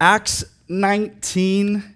[0.00, 1.94] Acts 19.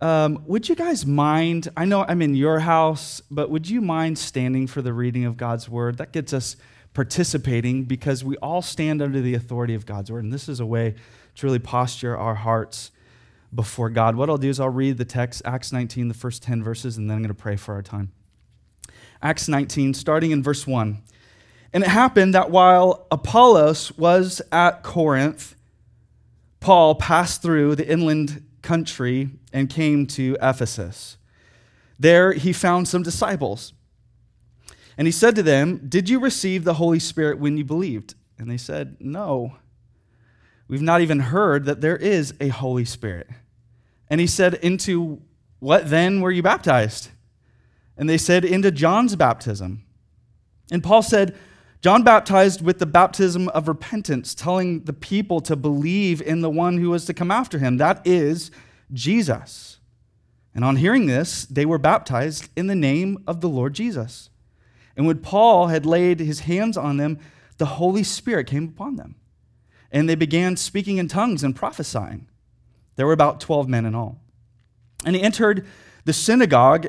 [0.00, 1.68] Um, would you guys mind?
[1.76, 5.36] I know I'm in your house, but would you mind standing for the reading of
[5.36, 5.98] God's word?
[5.98, 6.56] That gets us
[6.92, 10.24] participating because we all stand under the authority of God's word.
[10.24, 10.96] And this is a way
[11.36, 12.90] to really posture our hearts
[13.54, 14.16] before God.
[14.16, 17.08] What I'll do is I'll read the text, Acts 19, the first 10 verses, and
[17.08, 18.10] then I'm going to pray for our time.
[19.22, 21.00] Acts 19, starting in verse 1.
[21.72, 25.55] And it happened that while Apollos was at Corinth,
[26.66, 31.16] Paul passed through the inland country and came to Ephesus.
[31.96, 33.72] There he found some disciples.
[34.98, 38.16] And he said to them, Did you receive the Holy Spirit when you believed?
[38.36, 39.58] And they said, No.
[40.66, 43.28] We've not even heard that there is a Holy Spirit.
[44.10, 45.22] And he said, Into
[45.60, 47.10] what then were you baptized?
[47.96, 49.84] And they said, Into John's baptism.
[50.72, 51.36] And Paul said,
[51.86, 56.78] John baptized with the baptism of repentance, telling the people to believe in the one
[56.78, 57.76] who was to come after him.
[57.76, 58.50] That is
[58.92, 59.78] Jesus.
[60.52, 64.30] And on hearing this, they were baptized in the name of the Lord Jesus.
[64.96, 67.20] And when Paul had laid his hands on them,
[67.58, 69.14] the Holy Spirit came upon them.
[69.92, 72.26] And they began speaking in tongues and prophesying.
[72.96, 74.18] There were about 12 men in all.
[75.04, 75.64] And he entered
[76.04, 76.88] the synagogue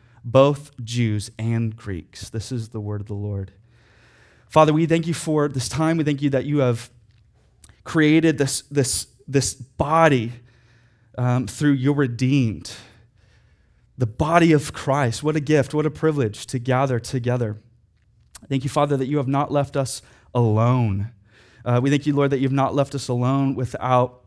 [0.23, 2.29] both Jews and Greeks.
[2.29, 3.51] This is the word of the Lord.
[4.47, 5.97] Father, we thank you for this time.
[5.97, 6.89] We thank you that you have
[7.83, 10.33] created this, this, this body
[11.17, 12.73] um, through your redeemed,
[13.97, 15.23] the body of Christ.
[15.23, 17.61] What a gift, what a privilege to gather together.
[18.49, 20.01] Thank you, Father, that you have not left us
[20.33, 21.11] alone.
[21.63, 24.21] Uh, we thank you, Lord, that you have not left us alone without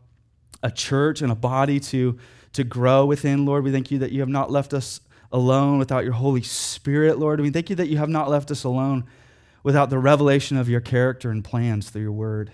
[0.63, 2.17] a church and a body to,
[2.53, 3.63] to grow within, Lord.
[3.63, 5.01] We thank you that you have not left us
[5.35, 7.41] alone without your Holy Spirit, Lord.
[7.41, 9.03] We thank you that you have not left us alone
[9.63, 12.53] without the revelation of your character and plans through your word.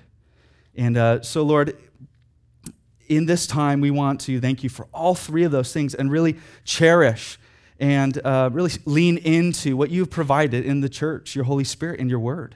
[0.75, 1.77] And uh, so, Lord,
[3.07, 6.09] in this time, we want to thank you for all three of those things and
[6.09, 7.37] really cherish
[7.79, 12.09] and uh, really lean into what you've provided in the church, your Holy Spirit and
[12.09, 12.55] your word.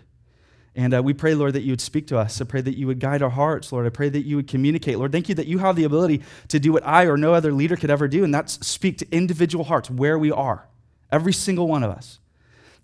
[0.75, 2.41] And uh, we pray, Lord, that you would speak to us.
[2.41, 3.85] I pray that you would guide our hearts, Lord.
[3.85, 4.97] I pray that you would communicate.
[4.97, 7.53] Lord, thank you that you have the ability to do what I or no other
[7.53, 10.67] leader could ever do, and that's speak to individual hearts where we are,
[11.11, 12.19] every single one of us.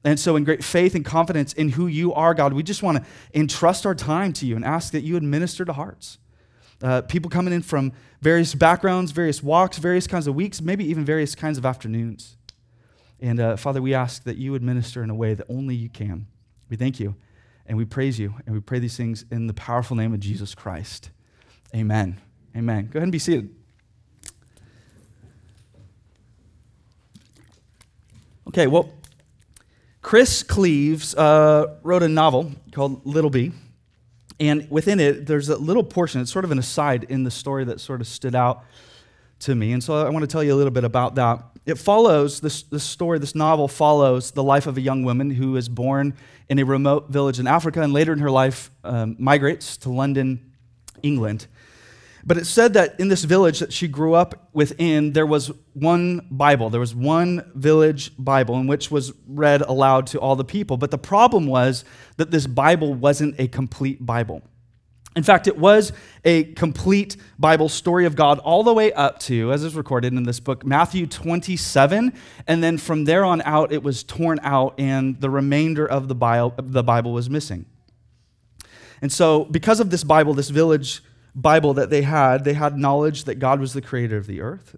[0.05, 2.97] And so, in great faith and confidence in who you are, God, we just want
[2.97, 3.05] to
[3.37, 6.17] entrust our time to you and ask that you would minister to hearts.
[6.81, 7.91] Uh, people coming in from
[8.21, 12.37] various backgrounds, various walks, various kinds of weeks, maybe even various kinds of afternoons.
[13.19, 15.89] And uh, Father, we ask that you would minister in a way that only you
[15.89, 16.25] can.
[16.69, 17.15] We thank you.
[17.67, 20.55] And we praise you and we pray these things in the powerful name of Jesus
[20.55, 21.09] Christ.
[21.73, 22.19] Amen.
[22.55, 22.89] Amen.
[22.91, 23.55] Go ahead and be seated.
[28.47, 28.89] Okay, well,
[30.01, 33.53] Chris Cleaves uh, wrote a novel called Little Bee.
[34.39, 37.63] And within it, there's a little portion, it's sort of an aside in the story
[37.65, 38.65] that sort of stood out
[39.41, 39.71] to me.
[39.71, 41.43] And so I want to tell you a little bit about that.
[41.65, 45.55] It follows, this, this story, this novel follows the life of a young woman who
[45.57, 46.15] is born
[46.49, 50.53] in a remote village in Africa and later in her life um, migrates to London,
[51.03, 51.47] England.
[52.23, 56.27] But it said that in this village that she grew up within, there was one
[56.29, 56.69] Bible.
[56.69, 60.77] There was one village Bible in which was read aloud to all the people.
[60.77, 61.83] But the problem was
[62.17, 64.43] that this Bible wasn't a complete Bible.
[65.15, 65.91] In fact, it was
[66.23, 70.23] a complete Bible story of God all the way up to, as is recorded in
[70.23, 72.13] this book, Matthew 27.
[72.47, 76.15] And then from there on out, it was torn out, and the remainder of the
[76.15, 77.65] Bible, the Bible was missing.
[79.01, 81.03] And so, because of this Bible, this village
[81.35, 84.77] Bible that they had, they had knowledge that God was the creator of the earth.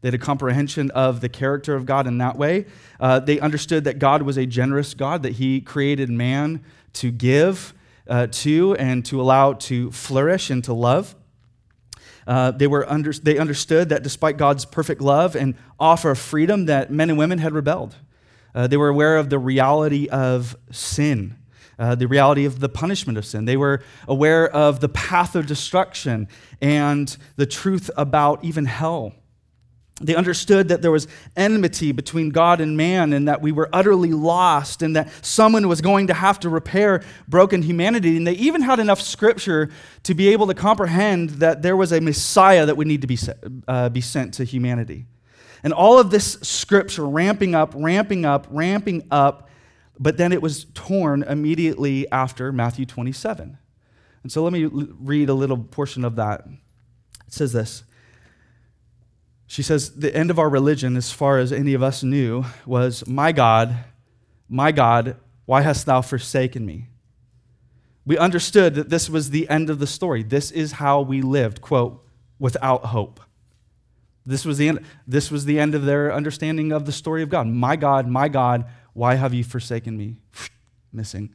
[0.00, 2.66] They had a comprehension of the character of God in that way.
[3.00, 6.64] Uh, they understood that God was a generous God, that He created man
[6.94, 7.74] to give
[8.08, 11.14] uh, to and to allow to flourish and to love.
[12.26, 16.66] Uh, they, were under, they understood that despite God's perfect love and offer of freedom,
[16.66, 17.94] that men and women had rebelled.
[18.54, 21.36] Uh, they were aware of the reality of sin,
[21.78, 23.44] uh, the reality of the punishment of sin.
[23.44, 26.26] They were aware of the path of destruction
[26.60, 29.12] and the truth about even hell.
[30.00, 34.12] They understood that there was enmity between God and man and that we were utterly
[34.12, 38.18] lost and that someone was going to have to repair broken humanity.
[38.18, 39.70] And they even had enough scripture
[40.02, 43.18] to be able to comprehend that there was a Messiah that would need to be,
[43.66, 45.06] uh, be sent to humanity.
[45.62, 49.48] And all of this scripture ramping up, ramping up, ramping up,
[49.98, 53.56] but then it was torn immediately after Matthew 27.
[54.22, 56.44] And so let me read a little portion of that.
[57.26, 57.82] It says this.
[59.46, 63.06] She says, The end of our religion, as far as any of us knew, was,
[63.06, 63.84] My God,
[64.48, 66.88] my God, why hast thou forsaken me?
[68.04, 70.22] We understood that this was the end of the story.
[70.22, 72.04] This is how we lived, quote,
[72.38, 73.20] without hope.
[74.24, 77.28] This was the end, this was the end of their understanding of the story of
[77.28, 77.46] God.
[77.46, 80.16] My God, my God, why have you forsaken me?
[80.92, 81.32] Missing.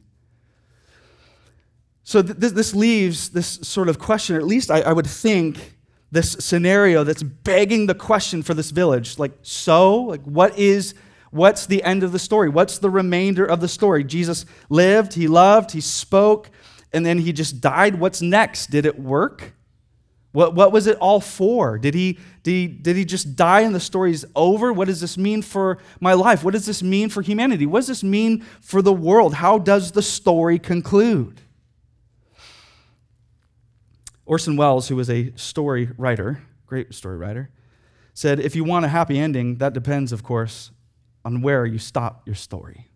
[2.04, 5.76] So th- this leaves this sort of question, or at least I, I would think
[6.12, 10.94] this scenario that's begging the question for this village like so like what is
[11.32, 12.48] what's the end of the story?
[12.48, 14.04] What's the remainder of the story?
[14.04, 16.50] Jesus lived he loved he spoke
[16.92, 17.98] and then he just died.
[17.98, 18.70] What's next?
[18.70, 19.54] Did it work?
[20.32, 21.78] What, what was it all for?
[21.78, 24.72] Did he, did he did he just die and the story's over?
[24.72, 26.42] What does this mean for my life?
[26.42, 27.66] What does this mean for humanity?
[27.66, 29.34] What does this mean for the world?
[29.34, 31.40] How does the story conclude
[34.24, 37.50] Orson Welles, who was a story writer, great story writer,
[38.14, 40.70] said, If you want a happy ending, that depends, of course,
[41.24, 42.88] on where you stop your story.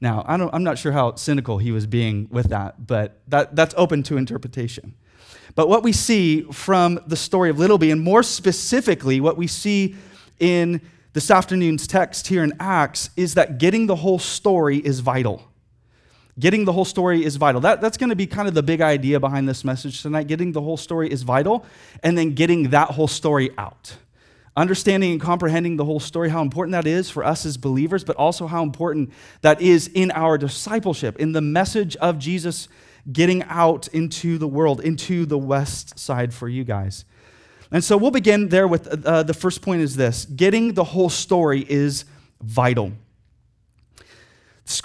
[0.00, 3.74] Now, I am not sure how cynical he was being with that, but that, that's
[3.76, 4.94] open to interpretation.
[5.54, 9.46] But what we see from the story of Little Bee, and more specifically, what we
[9.46, 9.96] see
[10.38, 10.80] in
[11.12, 15.49] this afternoon's text here in Acts, is that getting the whole story is vital.
[16.38, 17.60] Getting the whole story is vital.
[17.60, 20.26] That, that's going to be kind of the big idea behind this message tonight.
[20.26, 21.66] Getting the whole story is vital,
[22.02, 23.96] and then getting that whole story out.
[24.56, 28.16] Understanding and comprehending the whole story, how important that is for us as believers, but
[28.16, 29.12] also how important
[29.42, 32.68] that is in our discipleship, in the message of Jesus
[33.10, 37.04] getting out into the world, into the west side for you guys.
[37.70, 41.08] And so we'll begin there with uh, the first point is this getting the whole
[41.08, 42.04] story is
[42.42, 42.92] vital.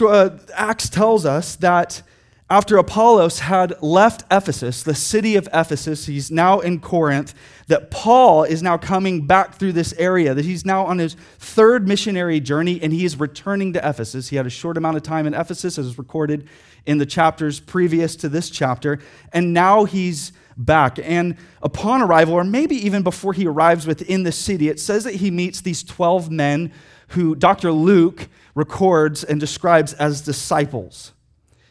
[0.01, 2.01] Uh, Acts tells us that
[2.47, 7.33] after Apollos had left Ephesus, the city of Ephesus, he's now in Corinth,
[7.67, 11.87] that Paul is now coming back through this area, that he's now on his third
[11.87, 14.29] missionary journey and he is returning to Ephesus.
[14.29, 16.47] He had a short amount of time in Ephesus, as recorded
[16.85, 18.99] in the chapters previous to this chapter,
[19.33, 20.99] and now he's back.
[21.01, 25.15] And upon arrival, or maybe even before he arrives within the city, it says that
[25.15, 26.71] he meets these 12 men
[27.09, 27.71] who Dr.
[27.71, 31.11] Luke records and describes as disciples.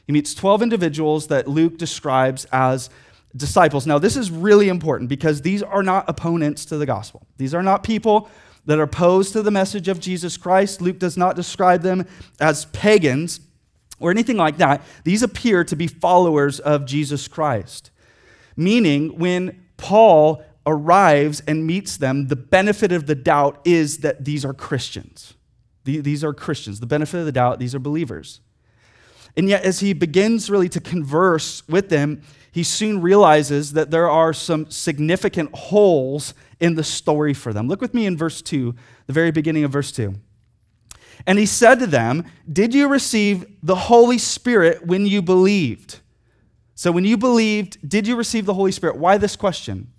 [0.06, 2.90] He meets 12 individuals that Luke describes as
[3.34, 3.86] disciples.
[3.86, 7.26] Now, this is really important because these are not opponents to the gospel.
[7.38, 8.28] These are not people
[8.66, 10.80] that are opposed to the message of Jesus Christ.
[10.80, 12.06] Luke does not describe them
[12.40, 13.40] as pagans
[13.98, 14.82] or anything like that.
[15.04, 17.90] These appear to be followers of Jesus Christ.
[18.56, 24.44] Meaning, when Paul arrives and meets them, the benefit of the doubt is that these
[24.44, 25.34] are Christians.
[25.84, 26.80] These are Christians.
[26.80, 28.40] The benefit of the doubt, these are believers.
[29.36, 32.22] And yet, as he begins really to converse with them,
[32.52, 37.66] he soon realizes that there are some significant holes in the story for them.
[37.66, 38.74] Look with me in verse 2,
[39.06, 40.14] the very beginning of verse 2.
[41.26, 46.00] And he said to them, Did you receive the Holy Spirit when you believed?
[46.76, 48.96] So, when you believed, did you receive the Holy Spirit?
[48.96, 49.92] Why this question?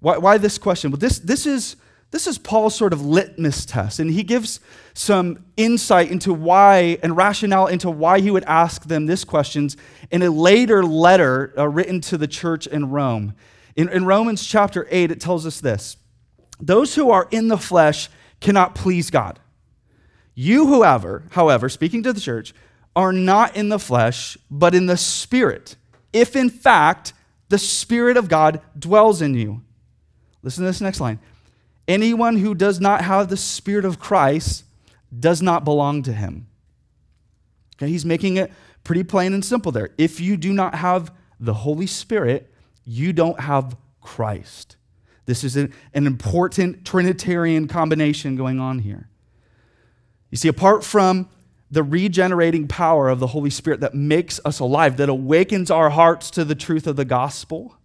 [0.00, 0.90] Why, why this question?
[0.90, 1.76] Well, this, this, is,
[2.14, 4.60] this is Paul's sort of litmus test, and he gives
[4.94, 9.76] some insight into why and rationale into why he would ask them this questions
[10.12, 13.34] in a later letter uh, written to the church in Rome.
[13.74, 15.96] In, in Romans chapter 8, it tells us this
[16.60, 18.08] Those who are in the flesh
[18.40, 19.40] cannot please God.
[20.36, 22.54] You, whoever, however, speaking to the church,
[22.94, 25.74] are not in the flesh, but in the Spirit,
[26.12, 27.12] if in fact
[27.48, 29.62] the Spirit of God dwells in you.
[30.44, 31.18] Listen to this next line.
[31.86, 34.64] Anyone who does not have the Spirit of Christ
[35.16, 36.46] does not belong to him.
[37.76, 38.52] Okay, he's making it
[38.84, 39.90] pretty plain and simple there.
[39.98, 42.50] If you do not have the Holy Spirit,
[42.84, 44.76] you don't have Christ.
[45.26, 49.08] This is an, an important Trinitarian combination going on here.
[50.30, 51.28] You see, apart from
[51.70, 56.30] the regenerating power of the Holy Spirit that makes us alive, that awakens our hearts
[56.32, 57.76] to the truth of the gospel,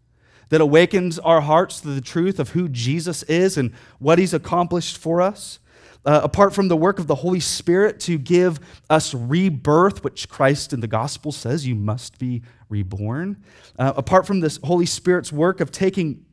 [0.50, 4.98] that awakens our hearts to the truth of who Jesus is and what he's accomplished
[4.98, 5.60] for us.
[6.06, 10.72] Uh, apart from the work of the Holy Spirit to give us rebirth, which Christ
[10.72, 13.44] in the gospel says you must be reborn.
[13.78, 16.26] Uh, apart from this Holy Spirit's work of taking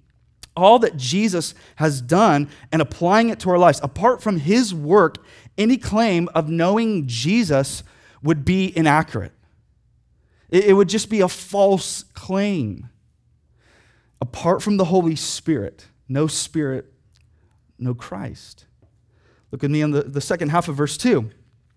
[0.56, 3.80] all that Jesus has done and applying it to our lives.
[3.82, 5.18] Apart from his work,
[5.58, 7.82] any claim of knowing Jesus
[8.22, 9.32] would be inaccurate.
[10.48, 12.88] It, would just be a false claim.
[14.20, 16.92] Apart from the Holy Spirit, no Spirit,
[17.78, 18.64] no Christ.
[19.50, 21.30] Look at me in the, the second half of verse 2.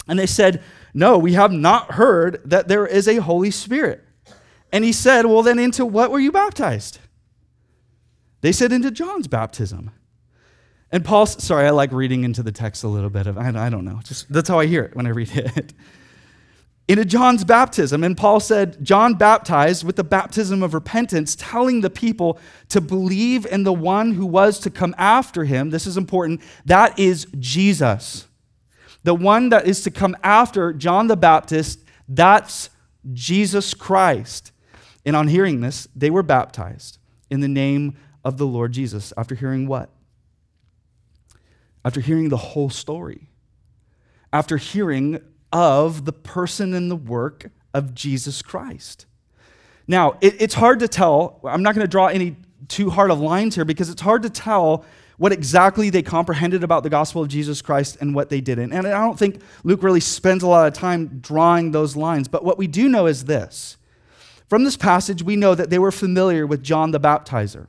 [0.08, 4.04] And they said, No, we have not heard that there is a Holy Spirit.
[4.72, 7.00] And he said, Well, then into what were you baptized?
[8.42, 9.92] They said, Into John's baptism.
[10.92, 13.70] And Paul, sorry, I like reading into the text a little bit of, I, I
[13.70, 15.74] don't know, just that's how I hear it when I read it.
[16.90, 18.04] Into John's baptism.
[18.04, 23.46] And Paul said, John baptized with the baptism of repentance, telling the people to believe
[23.46, 25.70] in the one who was to come after him.
[25.70, 26.42] This is important.
[26.66, 28.26] That is Jesus.
[29.04, 32.72] The one that is to come after John the Baptist, that's
[33.14, 34.52] Jesus Christ.
[35.06, 36.98] And on hearing this, they were baptized
[37.30, 39.14] in the name of the Lord Jesus.
[39.16, 39.92] After hearing what?
[41.86, 43.30] After hearing the whole story.
[44.34, 45.20] After hearing
[45.52, 49.06] of the person and the work of Jesus Christ.
[49.88, 51.40] Now, it, it's hard to tell.
[51.44, 52.36] I'm not going to draw any
[52.68, 54.86] too hard of lines here because it's hard to tell
[55.18, 58.72] what exactly they comprehended about the gospel of Jesus Christ and what they didn't.
[58.72, 62.28] And I don't think Luke really spends a lot of time drawing those lines.
[62.28, 63.78] But what we do know is this
[64.48, 67.68] from this passage, we know that they were familiar with John the Baptizer.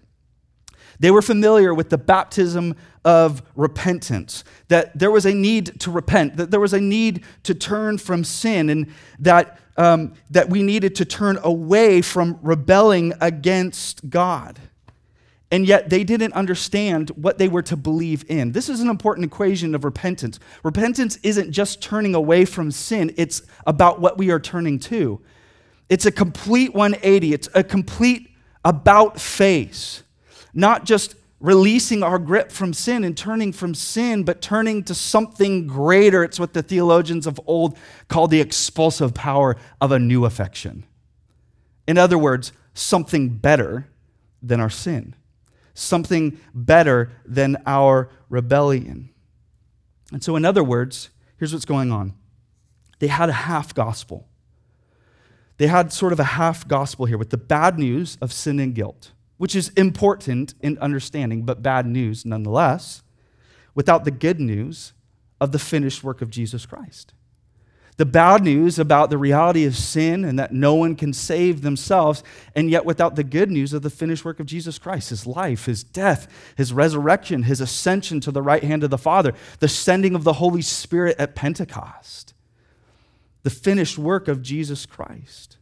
[1.01, 6.37] They were familiar with the baptism of repentance, that there was a need to repent,
[6.37, 10.95] that there was a need to turn from sin, and that, um, that we needed
[10.97, 14.61] to turn away from rebelling against God.
[15.51, 18.53] And yet they didn't understand what they were to believe in.
[18.53, 20.39] This is an important equation of repentance.
[20.63, 25.19] Repentance isn't just turning away from sin, it's about what we are turning to.
[25.89, 28.29] It's a complete 180, it's a complete
[28.67, 30.03] about face
[30.55, 35.67] not just releasing our grip from sin and turning from sin, but turning to something
[35.67, 36.23] greater.
[36.23, 37.79] It's what the theologians of old
[38.09, 40.85] called the expulsive power of a new affection.
[41.89, 43.89] In other words, something better
[44.43, 45.15] than our sin,
[45.73, 49.09] something better than our rebellion.
[50.13, 52.15] And so, in other words, here's what's going on
[52.99, 54.27] they had a half gospel.
[55.57, 58.75] They had sort of a half gospel here with the bad news of sin and
[58.75, 63.03] guilt which is important in understanding, but bad news nonetheless,
[63.75, 64.93] without the good news
[65.41, 67.15] of the finished work of Jesus Christ.
[67.97, 72.23] The bad news about the reality of sin and that no one can save themselves,
[72.55, 75.65] and yet without the good news of the finished work of Jesus Christ, his life,
[75.65, 76.29] his death,
[76.59, 80.35] his resurrection, his ascension to the right hand of the Father, the sending of the
[80.35, 82.35] Holy Spirit at Pentecost,
[83.43, 85.57] the finished work of Jesus Christ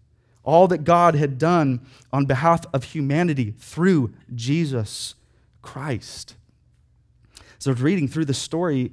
[0.49, 1.79] all that God had done
[2.11, 5.15] on behalf of humanity through Jesus
[5.61, 6.37] Christ.
[7.59, 8.93] So, reading through the story,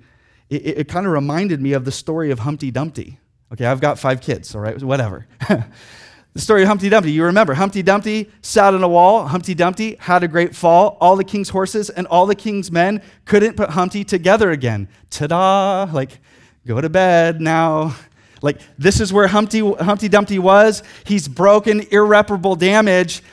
[0.50, 3.20] it, it, it kind of reminded me of the story of Humpty Dumpty.
[3.54, 5.28] Okay, I've got five kids, all right, whatever.
[5.48, 7.14] the story of Humpty Dumpty.
[7.14, 9.26] You remember, Humpty Dumpty sat on a wall.
[9.26, 10.98] Humpty Dumpty had a great fall.
[11.00, 14.90] All the king's horses and all the king's men couldn't put Humpty together again.
[15.10, 15.88] Ta da!
[15.94, 16.20] Like,
[16.68, 17.96] go to bed now.
[18.42, 20.84] Like, this is where Humpty, Humpty Dumpty was.
[21.06, 23.24] He's broken, irreparable damage.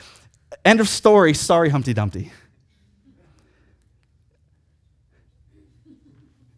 [0.65, 1.33] End of story.
[1.33, 2.31] Sorry, Humpty Dumpty.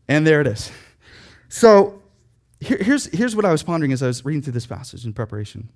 [0.07, 0.71] And there it is.
[1.49, 2.01] So,
[2.59, 5.13] here, here's, here's what I was pondering as I was reading through this passage in
[5.13, 5.69] preparation.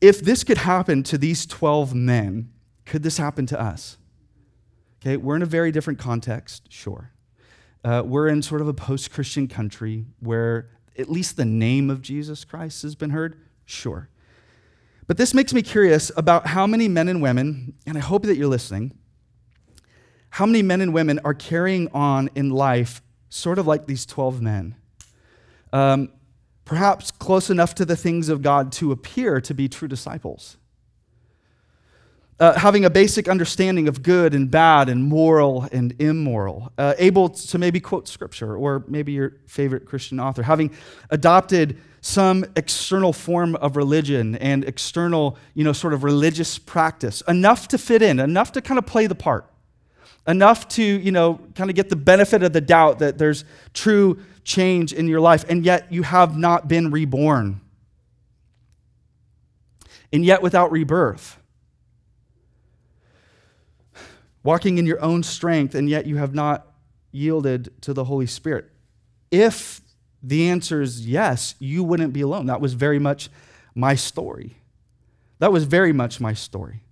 [0.00, 2.50] If this could happen to these 12 men,
[2.84, 3.96] could this happen to us?
[5.00, 7.11] Okay, we're in a very different context, sure.
[7.84, 12.02] Uh, we're in sort of a post Christian country where at least the name of
[12.02, 13.36] Jesus Christ has been heard?
[13.64, 14.08] Sure.
[15.06, 18.36] But this makes me curious about how many men and women, and I hope that
[18.36, 18.96] you're listening,
[20.30, 24.40] how many men and women are carrying on in life sort of like these 12
[24.40, 24.76] men?
[25.72, 26.10] Um,
[26.64, 30.56] perhaps close enough to the things of God to appear to be true disciples
[32.42, 37.28] uh, having a basic understanding of good and bad and moral and immoral, uh, able
[37.28, 40.72] to maybe quote scripture or maybe your favorite Christian author, having
[41.10, 47.68] adopted some external form of religion and external, you know, sort of religious practice, enough
[47.68, 49.48] to fit in, enough to kind of play the part,
[50.26, 54.18] enough to, you know, kind of get the benefit of the doubt that there's true
[54.42, 57.60] change in your life, and yet you have not been reborn.
[60.12, 61.38] And yet, without rebirth,
[64.42, 66.66] walking in your own strength, and yet you have not
[67.10, 68.70] yielded to the Holy Spirit?
[69.30, 69.80] If
[70.22, 72.46] the answer is yes, you wouldn't be alone.
[72.46, 73.28] That was very much
[73.74, 74.56] my story.
[75.38, 76.82] That was very much my story.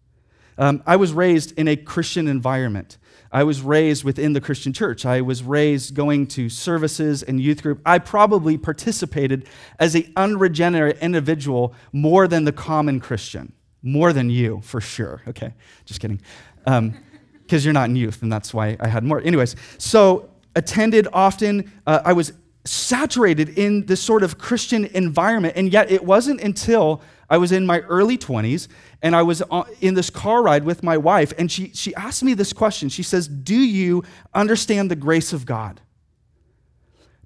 [0.59, 2.99] Um, I was raised in a Christian environment.
[3.33, 5.07] I was raised within the Christian church.
[5.07, 7.80] I was raised going to services and youth group.
[7.87, 13.52] I probably participated as an unregenerate individual more than the common Christian,
[13.83, 15.23] more than you, for sure.
[15.28, 15.54] Okay,
[15.87, 16.21] just kidding.
[17.50, 19.21] Because you're not in youth, and that's why I had more.
[19.21, 21.69] Anyways, so attended often.
[21.85, 22.33] Uh, I was
[22.64, 27.66] saturated in this sort of Christian environment, and yet it wasn't until I was in
[27.66, 28.69] my early 20s
[29.02, 29.42] and I was
[29.80, 32.88] in this car ride with my wife, and she, she asked me this question.
[32.88, 35.80] She says, Do you understand the grace of God?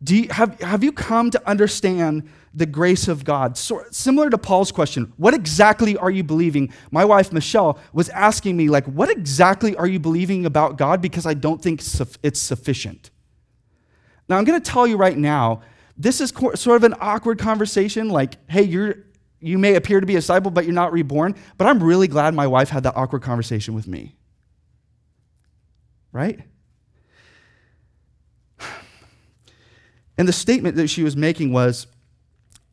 [0.05, 3.57] Do you, have, have you come to understand the grace of God?
[3.57, 6.73] So, similar to Paul's question, what exactly are you believing?
[6.91, 11.01] My wife, Michelle, was asking me, like, what exactly are you believing about God?
[11.01, 11.81] Because I don't think
[12.23, 13.11] it's sufficient.
[14.29, 15.63] Now, I'm going to tell you right now,
[15.97, 18.11] this is sort of an awkward conversation.
[18.11, 18.97] Like, hey, you're
[19.41, 21.35] you may appear to be a disciple, but you're not reborn.
[21.59, 24.17] But I'm really glad my wife had that awkward conversation with me.
[26.13, 26.41] Right?
[30.17, 31.87] And the statement that she was making was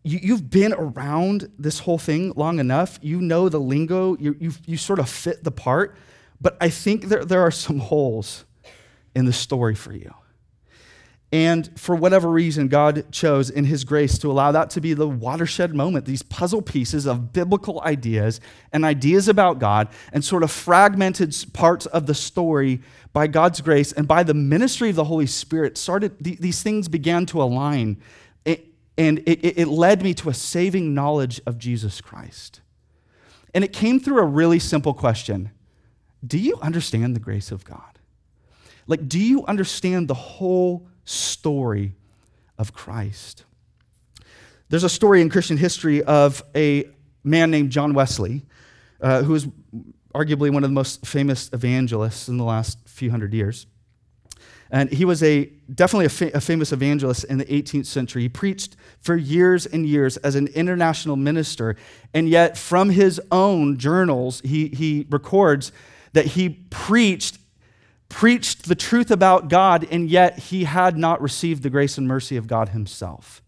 [0.03, 2.97] you, have been around this whole thing long enough.
[3.01, 5.95] You know the lingo, you, you, you sort of fit the part.
[6.39, 8.45] But I think there, there are some holes
[9.15, 10.13] in the story for you.
[11.33, 15.07] And for whatever reason, God chose in His grace to allow that to be the
[15.07, 18.41] watershed moment, these puzzle pieces of biblical ideas
[18.73, 22.81] and ideas about God, and sort of fragmented parts of the story
[23.13, 27.25] by God's grace and by the ministry of the Holy Spirit, started, these things began
[27.27, 28.01] to align.
[28.45, 32.61] and it, it led me to a saving knowledge of Jesus Christ.
[33.53, 35.51] And it came through a really simple question
[36.25, 37.99] Do you understand the grace of God?
[38.87, 41.95] Like, do you understand the whole story
[42.57, 43.43] of Christ.
[44.69, 46.85] There's a story in Christian history of a
[47.23, 48.43] man named John Wesley,
[49.01, 49.47] uh, who is
[50.13, 53.65] arguably one of the most famous evangelists in the last few hundred years.
[54.73, 58.21] And he was a definitely a, fa- a, famous evangelist in the 18th century.
[58.23, 61.75] He preached for years and years as an international minister,
[62.13, 65.73] and yet from his own journals, he, he records
[66.13, 67.37] that he preached
[68.11, 72.35] preached the truth about God, and yet he had not received the grace and mercy
[72.35, 73.41] of God himself.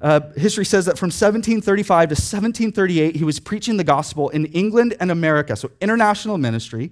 [0.00, 4.96] Uh, history says that from 1735 to 1738, he was preaching the gospel in England
[4.98, 6.90] and America, so international ministry.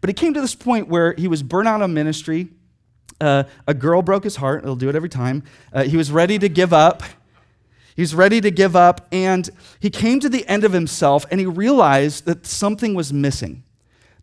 [0.00, 2.48] But he came to this point where he was burnt out on ministry.
[3.20, 4.62] Uh, a girl broke his heart.
[4.62, 5.44] It'll do it every time.
[5.72, 7.02] Uh, he was ready to give up.
[7.94, 11.38] He was ready to give up, and he came to the end of himself, and
[11.38, 13.64] he realized that something was missing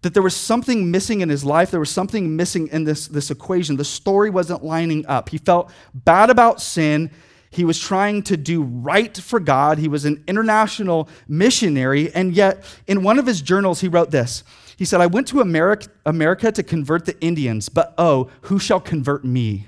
[0.01, 1.71] that there was something missing in his life.
[1.71, 3.75] There was something missing in this, this equation.
[3.75, 5.29] The story wasn't lining up.
[5.29, 7.11] He felt bad about sin.
[7.51, 9.79] He was trying to do right for God.
[9.79, 12.13] He was an international missionary.
[12.13, 14.43] And yet, in one of his journals, he wrote this
[14.77, 18.79] He said, I went to America, America to convert the Indians, but oh, who shall
[18.79, 19.67] convert me?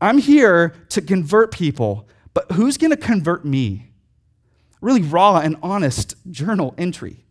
[0.00, 3.90] I'm here to convert people, but who's going to convert me?
[4.80, 7.24] Really raw and honest journal entry.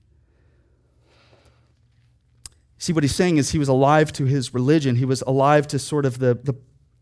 [2.77, 5.79] See, what he's saying is he was alive to his religion, he was alive to
[5.79, 6.55] sort of the, the,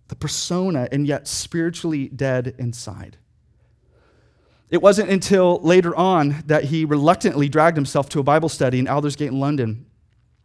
[0.10, 3.18] the persona, and yet spiritually dead inside.
[4.70, 8.88] It wasn't until later on that he reluctantly dragged himself to a Bible study in
[8.88, 9.86] Aldersgate in London.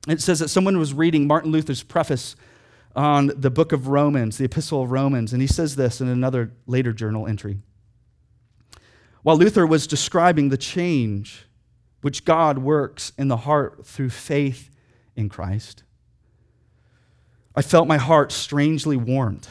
[0.08, 2.36] It says that someone was reading Martin Luther's preface
[2.96, 6.52] on the book of Romans, the Epistle of Romans, and he says this in another
[6.66, 7.58] later journal entry.
[9.22, 11.46] While Luther was describing the change
[12.02, 14.70] which God works in the heart through faith
[15.16, 15.84] in Christ.
[17.54, 19.46] I felt my heart strangely warmed.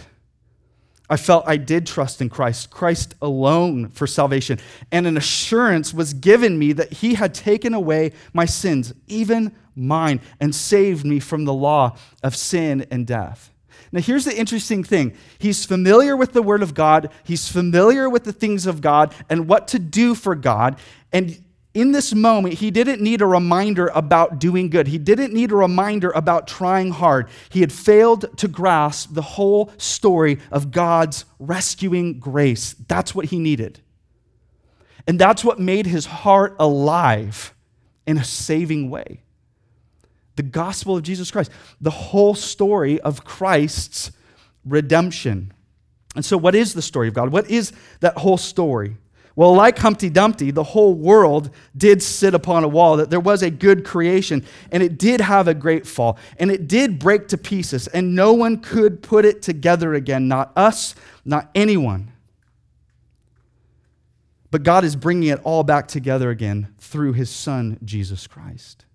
[1.09, 4.59] I felt I did trust in Christ, Christ alone for salvation.
[4.91, 10.21] And an assurance was given me that He had taken away my sins, even mine,
[10.39, 13.51] and saved me from the law of sin and death.
[13.91, 18.23] Now, here's the interesting thing He's familiar with the Word of God, He's familiar with
[18.23, 20.79] the things of God and what to do for God.
[21.11, 24.87] And in this moment, he didn't need a reminder about doing good.
[24.87, 27.27] He didn't need a reminder about trying hard.
[27.49, 32.75] He had failed to grasp the whole story of God's rescuing grace.
[32.87, 33.79] That's what he needed.
[35.07, 37.55] And that's what made his heart alive
[38.05, 39.21] in a saving way.
[40.35, 44.11] The gospel of Jesus Christ, the whole story of Christ's
[44.63, 45.51] redemption.
[46.15, 47.31] And so, what is the story of God?
[47.31, 48.97] What is that whole story?
[49.35, 53.41] Well, like Humpty Dumpty, the whole world did sit upon a wall, that there was
[53.41, 57.37] a good creation, and it did have a great fall, and it did break to
[57.37, 60.93] pieces, and no one could put it together again, not us,
[61.25, 62.11] not anyone.
[64.51, 68.85] But God is bringing it all back together again through his Son, Jesus Christ.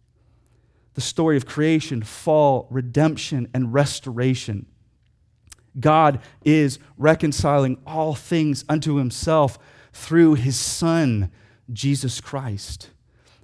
[0.99, 4.67] the story of creation, fall, redemption, and restoration.
[5.79, 9.61] God is reconciling all things unto himself
[9.99, 11.31] through his Son,
[11.73, 12.91] Jesus Christ,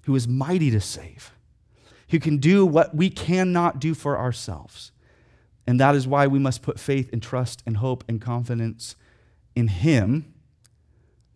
[0.05, 1.33] who is mighty to save,
[2.11, 4.93] who can do what we cannot do for ourselves.
[5.67, 8.95] And that is why we must put faith and trust and hope and confidence
[9.57, 10.33] in him,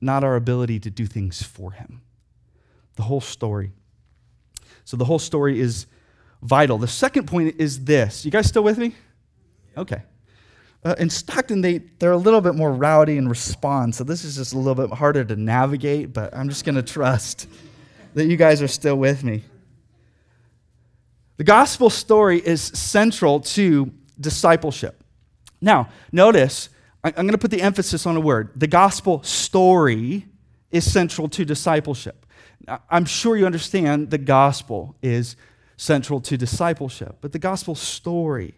[0.01, 2.01] not our ability to do things for him.
[2.95, 3.73] The whole story.
[4.85, 5.87] So the whole story is
[6.43, 6.79] vital.
[6.79, 8.25] The second point is this.
[8.25, 8.95] You guys still with me?
[9.77, 10.03] Okay.
[10.85, 14.37] Uh, in Stockton, they, they're a little bit more rowdy and respond, so this is
[14.37, 17.49] just a little bit harder to navigate, but I'm just going to trust
[18.15, 19.43] that you guys are still with me.
[21.37, 25.03] The gospel story is central to discipleship.
[25.61, 26.69] Now, notice,
[27.03, 28.51] I'm going to put the emphasis on a word.
[28.57, 30.27] The gospel story
[30.71, 32.27] is central to discipleship.
[32.91, 35.37] I'm sure you understand the gospel is
[35.77, 38.58] central to discipleship, but the gospel story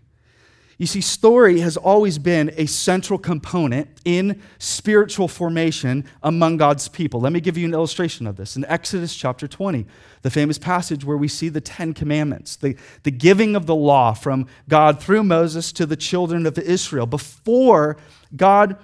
[0.81, 7.21] you see, story has always been a central component in spiritual formation among God's people.
[7.21, 8.57] Let me give you an illustration of this.
[8.57, 9.85] In Exodus chapter 20,
[10.23, 14.15] the famous passage where we see the Ten Commandments, the, the giving of the law
[14.15, 17.05] from God through Moses to the children of Israel.
[17.05, 17.99] Before
[18.35, 18.79] God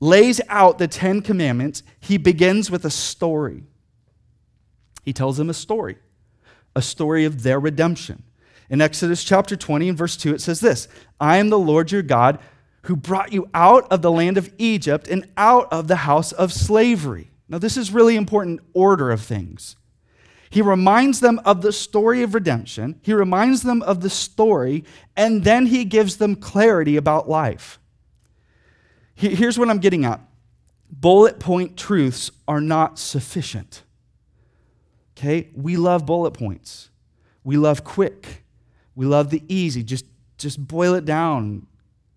[0.00, 3.62] lays out the Ten Commandments, he begins with a story.
[5.04, 5.98] He tells them a story,
[6.74, 8.24] a story of their redemption
[8.68, 10.88] in Exodus chapter 20 and verse 2, it says this
[11.20, 12.38] I am the Lord your God
[12.82, 16.52] who brought you out of the land of Egypt and out of the house of
[16.52, 17.30] slavery.
[17.48, 19.76] Now, this is really important order of things.
[20.50, 24.84] He reminds them of the story of redemption, he reminds them of the story,
[25.16, 27.78] and then he gives them clarity about life.
[29.14, 30.20] Here's what I'm getting at
[30.88, 33.82] bullet point truths are not sufficient.
[35.16, 35.50] Okay?
[35.54, 36.90] We love bullet points,
[37.42, 38.44] we love quick.
[38.96, 39.84] We love the easy.
[39.84, 40.06] Just,
[40.38, 41.68] just boil it down,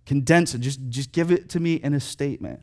[0.08, 2.62] condense it, just, just give it to me in a statement.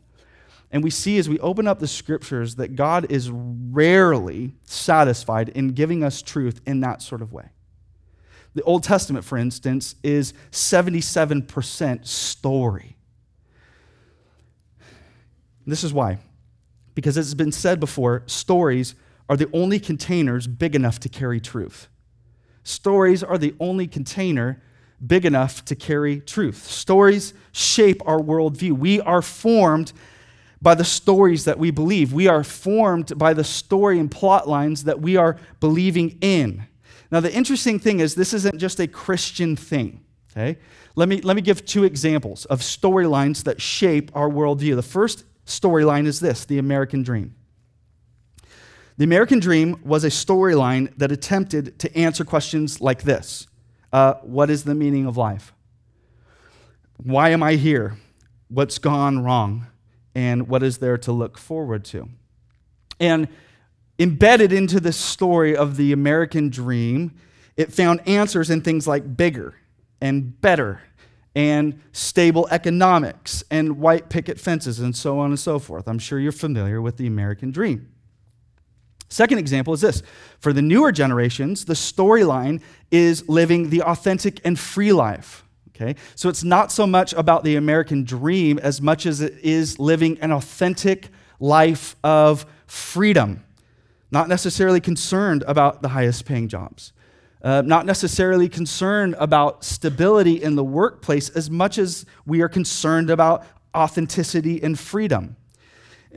[0.69, 5.69] And we see as we open up the scriptures that God is rarely satisfied in
[5.69, 7.49] giving us truth in that sort of way.
[8.53, 12.97] The Old Testament, for instance, is 77% story.
[15.65, 16.17] This is why.
[16.95, 18.95] Because as has been said before, stories
[19.29, 21.87] are the only containers big enough to carry truth.
[22.67, 24.61] Stories are the only container
[25.05, 26.69] big enough to carry truth.
[26.69, 28.73] Stories shape our worldview.
[28.73, 29.93] We are formed
[30.61, 32.11] by the stories that we believe.
[32.11, 36.67] We are formed by the story and plot lines that we are believing in.
[37.09, 40.01] Now, the interesting thing is, this isn't just a Christian thing.
[40.31, 40.59] Okay?
[40.97, 44.75] Let me, let me give two examples of storylines that shape our worldview.
[44.75, 47.33] The first storyline is this the American dream.
[48.97, 53.47] The American Dream was a storyline that attempted to answer questions like this
[53.93, 55.53] uh, What is the meaning of life?
[56.97, 57.97] Why am I here?
[58.47, 59.67] What's gone wrong?
[60.15, 62.09] And what is there to look forward to?
[62.99, 63.27] And
[63.99, 67.15] embedded into this story of the American dream,
[67.55, 69.55] it found answers in things like bigger
[70.01, 70.81] and better
[71.35, 75.87] and stable economics and white picket fences and so on and so forth.
[75.87, 77.91] I'm sure you're familiar with the American dream.
[79.09, 80.03] Second example is this
[80.39, 85.43] for the newer generations, the storyline is living the authentic and free life.
[85.69, 85.95] Okay?
[86.15, 90.17] So it's not so much about the American dream as much as it is living
[90.19, 93.43] an authentic life of freedom,
[94.11, 96.93] not necessarily concerned about the highest paying jobs.
[97.39, 103.11] Uh, not necessarily concerned about stability in the workplace as much as we are concerned
[103.11, 105.36] about authenticity and freedom.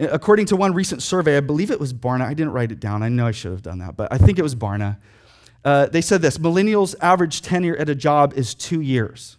[0.01, 2.23] According to one recent survey, I believe it was Barna.
[2.23, 3.03] I didn't write it down.
[3.03, 4.97] I know I should have done that, but I think it was Barna.
[5.63, 9.37] Uh, they said this millennials' average tenure at a job is two years.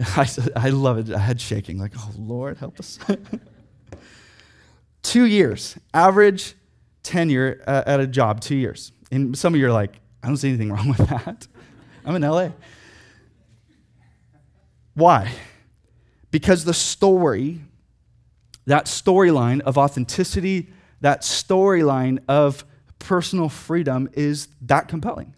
[0.00, 1.14] I, I love it.
[1.14, 2.98] I head shaking, like, oh, Lord, help us.
[5.02, 5.76] two years.
[5.92, 6.54] Average
[7.04, 8.90] tenure uh, at a job, two years.
[9.12, 11.46] And some of you are like, I don't see anything wrong with that.
[12.04, 12.48] I'm in LA.
[14.94, 15.30] Why?
[16.30, 17.60] Because the story
[18.66, 22.64] that storyline of authenticity, that storyline of
[22.98, 25.34] personal freedom is that compelling.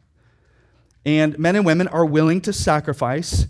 [1.05, 3.47] And men and women are willing to sacrifice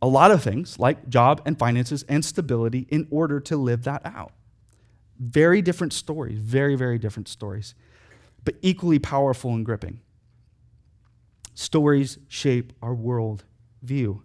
[0.00, 4.04] a lot of things like job and finances and stability in order to live that
[4.04, 4.32] out.
[5.18, 7.74] Very different stories, very, very different stories,
[8.44, 10.00] but equally powerful and gripping.
[11.54, 13.44] Stories shape our world
[13.82, 14.22] view.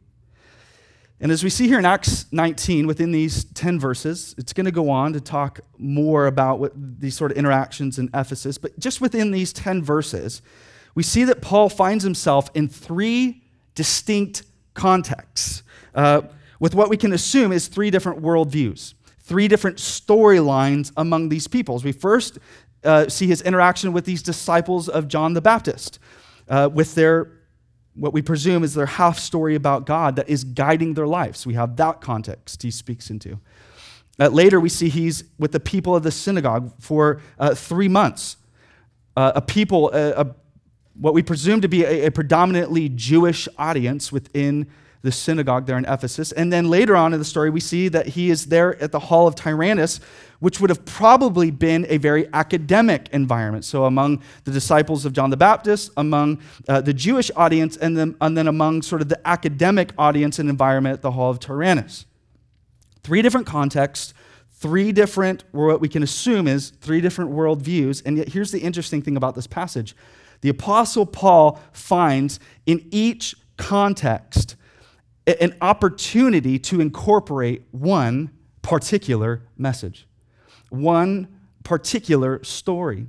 [1.19, 4.71] And as we see here in Acts 19, within these 10 verses, it's going to
[4.71, 8.59] go on to talk more about what these sort of interactions in Ephesus.
[8.59, 10.43] But just within these 10 verses,
[10.93, 14.43] we see that Paul finds himself in three distinct
[14.75, 15.63] contexts
[15.95, 16.21] uh,
[16.59, 21.83] with what we can assume is three different worldviews, three different storylines among these peoples.
[21.83, 22.37] We first
[22.83, 25.99] uh, see his interaction with these disciples of John the Baptist,
[26.47, 27.31] uh, with their
[27.97, 31.45] what we presume is their half story about God that is guiding their lives.
[31.45, 33.39] We have that context he speaks into.
[34.19, 38.37] Uh, later, we see he's with the people of the synagogue for uh, three months.
[39.15, 40.35] Uh, a people, a,
[40.93, 44.67] what we presume to be a, a predominantly Jewish audience within
[45.07, 46.33] the synagogue there in Ephesus.
[46.33, 48.99] And then later on in the story, we see that he is there at the
[48.99, 50.01] Hall of Tyrannus,
[50.39, 53.63] which would have probably been a very academic environment.
[53.63, 58.17] So, among the disciples of John the Baptist, among uh, the Jewish audience, and then,
[58.19, 62.05] and then among sort of the academic audience and environment at the Hall of Tyrannus.
[63.01, 64.13] Three different contexts,
[64.51, 68.01] three different, what we can assume is three different worldviews.
[68.05, 69.95] And yet, here's the interesting thing about this passage
[70.41, 74.57] the Apostle Paul finds in each context
[75.27, 80.07] an opportunity to incorporate one particular message,
[80.69, 81.27] one
[81.63, 83.07] particular story.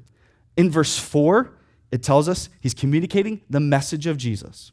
[0.56, 1.52] In verse 4,
[1.92, 4.72] it tells us he's communicating the message of Jesus.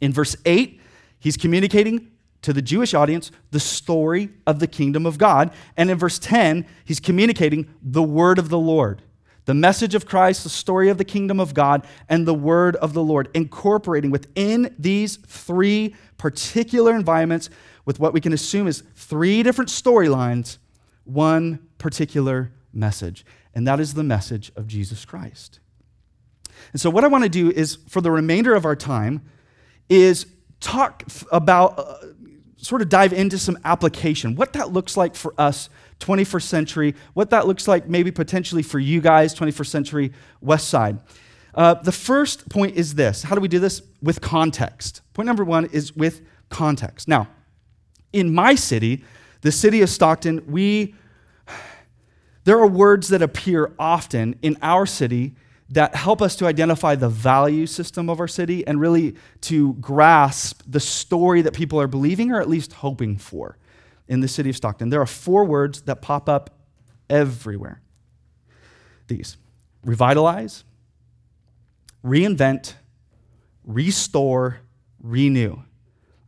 [0.00, 0.80] In verse 8,
[1.18, 2.10] he's communicating
[2.42, 5.52] to the Jewish audience the story of the kingdom of God.
[5.76, 9.02] And in verse 10, he's communicating the word of the Lord
[9.46, 12.92] the message of Christ, the story of the kingdom of God, and the word of
[12.92, 17.50] the Lord, incorporating within these three particular environments
[17.84, 20.58] with what we can assume is three different storylines,
[21.04, 23.24] one particular message.
[23.54, 25.60] And that is the message of Jesus Christ.
[26.72, 29.22] And so, what I want to do is, for the remainder of our time,
[29.88, 30.26] is
[30.60, 31.96] talk about, uh,
[32.56, 35.68] sort of dive into some application, what that looks like for us
[36.00, 40.98] 21st century, what that looks like maybe potentially for you guys, 21st century West Side.
[41.56, 43.82] Uh, the first point is this how do we do this?
[44.02, 45.00] With context.
[45.14, 47.08] Point number one is with context.
[47.08, 47.28] Now,
[48.12, 49.04] in my city,
[49.40, 50.94] the city of Stockton, we
[52.44, 55.34] there are words that appear often in our city
[55.70, 60.62] that help us to identify the value system of our city and really to grasp
[60.66, 63.58] the story that people are believing or at least hoping for
[64.06, 64.90] in the city of Stockton.
[64.90, 66.50] There are four words that pop up
[67.10, 67.82] everywhere.
[69.08, 69.36] These
[69.84, 70.62] revitalize,
[72.06, 72.74] reinvent,
[73.64, 74.60] restore,
[75.02, 75.58] renew.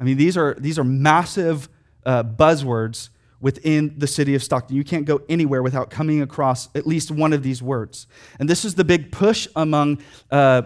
[0.01, 1.69] I mean, these are, these are massive
[2.05, 3.11] uh, buzzwords
[3.41, 4.77] within the city of Stockton.
[4.77, 8.07] You can't go anywhere without coming across at least one of these words.
[8.41, 10.62] And this is the big push among uh,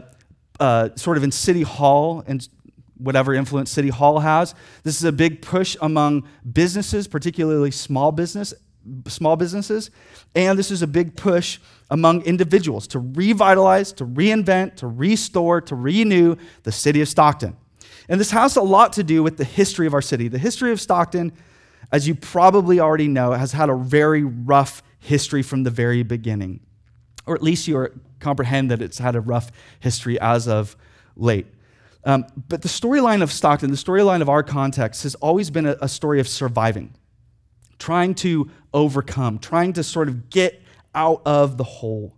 [0.59, 2.49] uh, sort of in City Hall and
[2.97, 4.55] whatever influence City Hall has.
[4.85, 8.55] This is a big push among businesses, particularly small business,
[9.07, 9.91] small businesses,
[10.35, 11.59] and this is a big push
[11.91, 17.57] among individuals to revitalize, to reinvent, to restore, to renew the city of Stockton.
[18.09, 20.29] And this has a lot to do with the history of our city.
[20.29, 21.33] The history of Stockton,
[21.93, 26.61] as you probably already know, has had a very rough history from the very beginning.
[27.27, 30.77] Or at least you comprehend that it's had a rough history as of
[31.17, 31.47] late.
[32.05, 35.77] Um, but the storyline of Stockton, the storyline of our context, has always been a,
[35.81, 36.95] a story of surviving,
[37.79, 40.63] trying to overcome, trying to sort of get
[40.95, 42.15] out of the hole.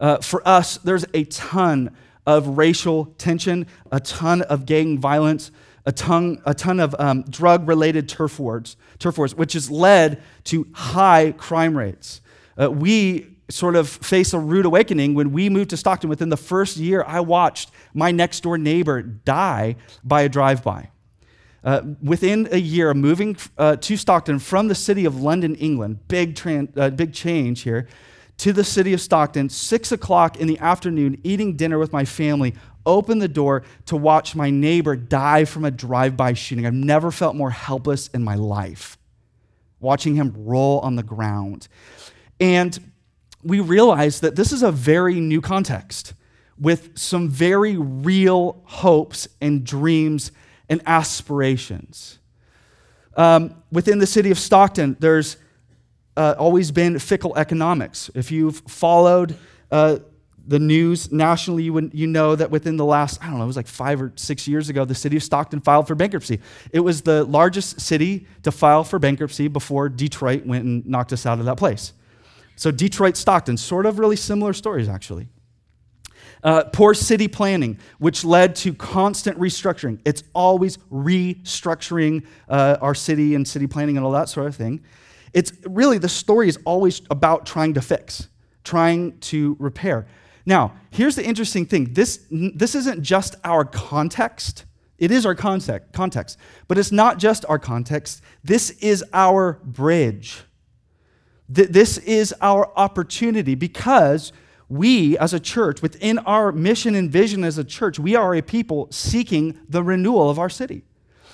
[0.00, 1.90] Uh, for us, there's a ton
[2.26, 5.50] of racial tension, a ton of gang violence,
[5.86, 10.22] a ton, a ton of um, drug related turf wars, turf wars, which has led
[10.44, 12.20] to high crime rates.
[12.60, 16.10] Uh, we sort of face a rude awakening when we moved to Stockton.
[16.10, 20.90] Within the first year, I watched my next door neighbor die by a drive by.
[21.64, 26.06] Uh, within a year of moving uh, to Stockton from the city of London, England,
[26.06, 27.88] big, tran- uh, big change here,
[28.36, 32.54] to the city of Stockton, six o'clock in the afternoon, eating dinner with my family,
[32.86, 36.64] opened the door to watch my neighbor die from a drive by shooting.
[36.64, 38.96] I've never felt more helpless in my life,
[39.80, 41.66] watching him roll on the ground.
[42.38, 42.92] And
[43.42, 46.14] we realize that this is a very new context
[46.58, 50.30] with some very real hopes and dreams
[50.68, 52.18] and aspirations.
[53.16, 55.36] Um, within the city of Stockton, there's
[56.16, 58.10] uh, always been fickle economics.
[58.14, 59.36] If you've followed
[59.70, 59.98] uh,
[60.46, 63.48] the news nationally, you, would, you know that within the last, I don't know, it
[63.48, 66.40] was like five or six years ago, the city of Stockton filed for bankruptcy.
[66.72, 71.26] It was the largest city to file for bankruptcy before Detroit went and knocked us
[71.26, 71.92] out of that place.
[72.56, 75.28] So, Detroit, Stockton, sort of really similar stories, actually.
[76.42, 79.98] Uh, poor city planning, which led to constant restructuring.
[80.04, 84.84] It's always restructuring uh, our city and city planning and all that sort of thing.
[85.32, 88.28] It's really the story is always about trying to fix,
[88.64, 90.06] trying to repair.
[90.46, 94.64] Now, here's the interesting thing this, this isn't just our context.
[94.96, 98.22] It is our context, context, but it's not just our context.
[98.42, 100.40] This is our bridge.
[101.48, 104.32] This is our opportunity because
[104.68, 108.42] we, as a church, within our mission and vision as a church, we are a
[108.42, 110.82] people seeking the renewal of our city.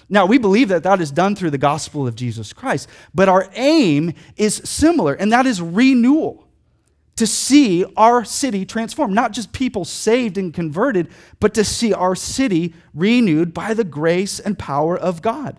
[0.09, 3.49] Now, we believe that that is done through the gospel of Jesus Christ, but our
[3.55, 6.47] aim is similar, and that is renewal
[7.17, 9.15] to see our city transformed.
[9.15, 11.09] Not just people saved and converted,
[11.41, 15.59] but to see our city renewed by the grace and power of God.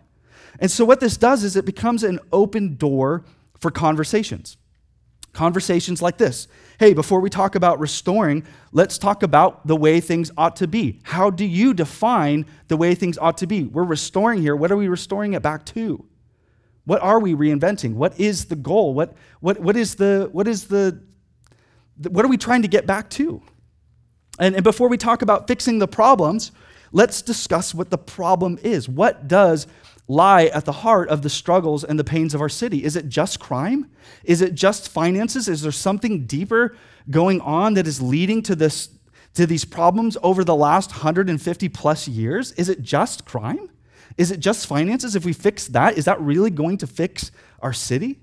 [0.60, 3.26] And so, what this does is it becomes an open door
[3.60, 4.58] for conversations.
[5.36, 6.48] Conversations like this
[6.80, 11.02] Hey, before we talk about restoring, let's talk about the way things ought to be.
[11.04, 13.63] How do you define the way things ought to be?
[13.63, 14.56] We're restoring here.
[14.56, 16.06] What are we restoring it back to?
[16.86, 17.95] What are we reinventing?
[17.95, 18.93] What is the goal?
[18.93, 21.02] What, what, what is the, what is the
[22.10, 23.41] what are we trying to get back to?
[24.38, 26.52] And, and before we talk about fixing the problems,
[26.91, 28.89] let's discuss what the problem is.
[28.89, 29.67] What does
[30.08, 32.84] lie at the heart of the struggles and the pains of our city?
[32.84, 33.89] Is it just crime?
[34.24, 35.48] Is it just finances?
[35.48, 36.76] Is there something deeper
[37.10, 38.89] going on that is leading to this
[39.34, 42.54] to these problems over the last 150 plus years?
[42.54, 43.70] Is it just crime?
[44.18, 45.15] Is it just finances?
[45.15, 48.20] If we fix that, is that really going to fix our city?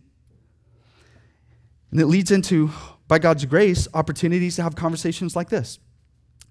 [1.90, 2.71] And it leads into
[3.09, 5.79] by God's grace, opportunities to have conversations like this.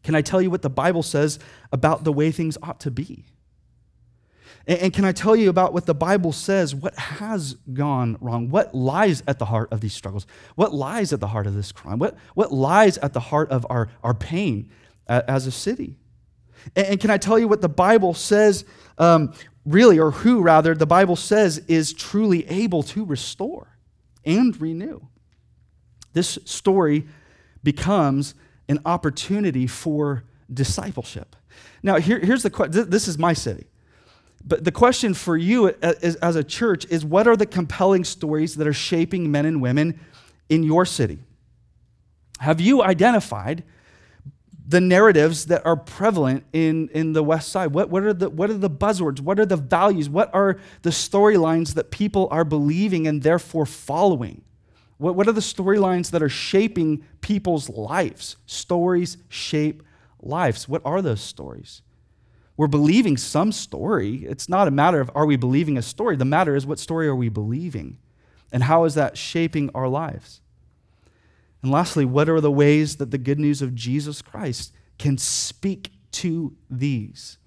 [0.03, 1.39] Can I tell you what the Bible says
[1.71, 3.25] about the way things ought to be?
[4.67, 8.49] And, can I tell you about what the Bible says, what has gone wrong?
[8.49, 10.27] What lies at the heart of these struggles?
[10.55, 11.99] What lies at the heart of this crime?
[11.99, 14.69] What, what lies at the heart of our, our pain
[15.07, 15.97] as a city?
[16.75, 18.65] And, can I tell you what the Bible says,
[18.97, 19.33] um,
[19.65, 23.77] really, or who rather, the Bible says is truly able to restore
[24.23, 25.01] and renew?
[26.13, 27.07] This story
[27.63, 28.35] becomes
[28.69, 31.35] an opportunity for discipleship.
[31.81, 33.65] Now, here, here's the question this is my city.
[34.45, 38.67] But the question for you as a church is what are the compelling stories that
[38.67, 39.99] are shaping men and women
[40.49, 41.19] in your city?
[42.39, 43.63] Have you identified
[44.67, 47.73] the narratives that are prevalent in, in the West Side?
[47.73, 49.19] What, what, are the, what are the buzzwords?
[49.19, 50.09] What are the values?
[50.09, 54.43] What are the storylines that people are believing and therefore following?
[54.97, 58.37] What, what are the storylines that are shaping people's lives?
[58.45, 59.83] Stories shape
[60.21, 60.69] lives.
[60.69, 61.81] What are those stories?
[62.61, 64.17] We're believing some story.
[64.17, 66.15] It's not a matter of are we believing a story.
[66.15, 67.97] The matter is what story are we believing?
[68.51, 70.41] And how is that shaping our lives?
[71.63, 75.89] And lastly, what are the ways that the good news of Jesus Christ can speak
[76.11, 77.39] to these?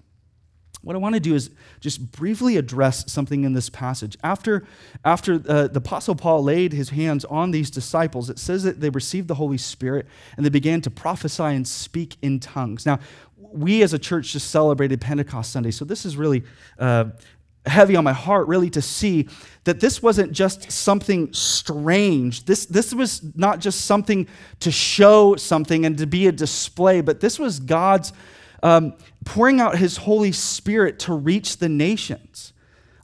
[0.85, 1.49] What I want to do is
[1.79, 4.17] just briefly address something in this passage.
[4.21, 4.67] After,
[5.03, 8.91] after uh, the Apostle Paul laid his hands on these disciples, it says that they
[8.91, 10.05] received the Holy Spirit
[10.37, 12.85] and they began to prophesy and speak in tongues.
[12.85, 12.99] Now,
[13.53, 16.43] we as a church just celebrated Pentecost Sunday, so this is really
[16.79, 17.05] uh,
[17.65, 19.27] heavy on my heart, really, to see
[19.63, 22.45] that this wasn't just something strange.
[22.45, 24.27] This, this was not just something
[24.59, 28.13] to show something and to be a display, but this was God's
[28.63, 28.93] um,
[29.25, 32.53] pouring out his Holy Spirit to reach the nations.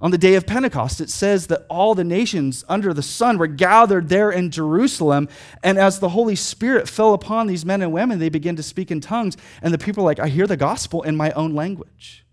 [0.02, 3.46] On the day of Pentecost, it says that all the nations under the sun were
[3.46, 5.30] gathered there in Jerusalem.
[5.62, 8.90] And as the Holy Spirit fell upon these men and women, they began to speak
[8.90, 9.38] in tongues.
[9.62, 12.26] And the people are like, I hear the gospel in my own language.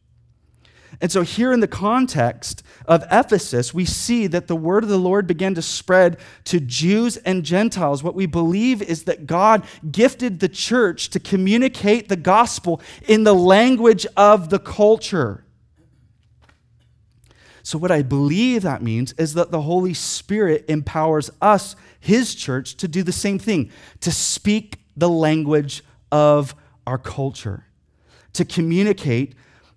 [1.00, 4.98] And so, here in the context of Ephesus, we see that the word of the
[4.98, 8.02] Lord began to spread to Jews and Gentiles.
[8.02, 13.34] What we believe is that God gifted the church to communicate the gospel in the
[13.34, 15.44] language of the culture.
[17.68, 22.78] So, what I believe that means is that the Holy Spirit empowers us, His church,
[22.78, 26.54] to do the same thing, to speak the language of
[26.86, 27.66] our culture,
[28.32, 29.34] to communicate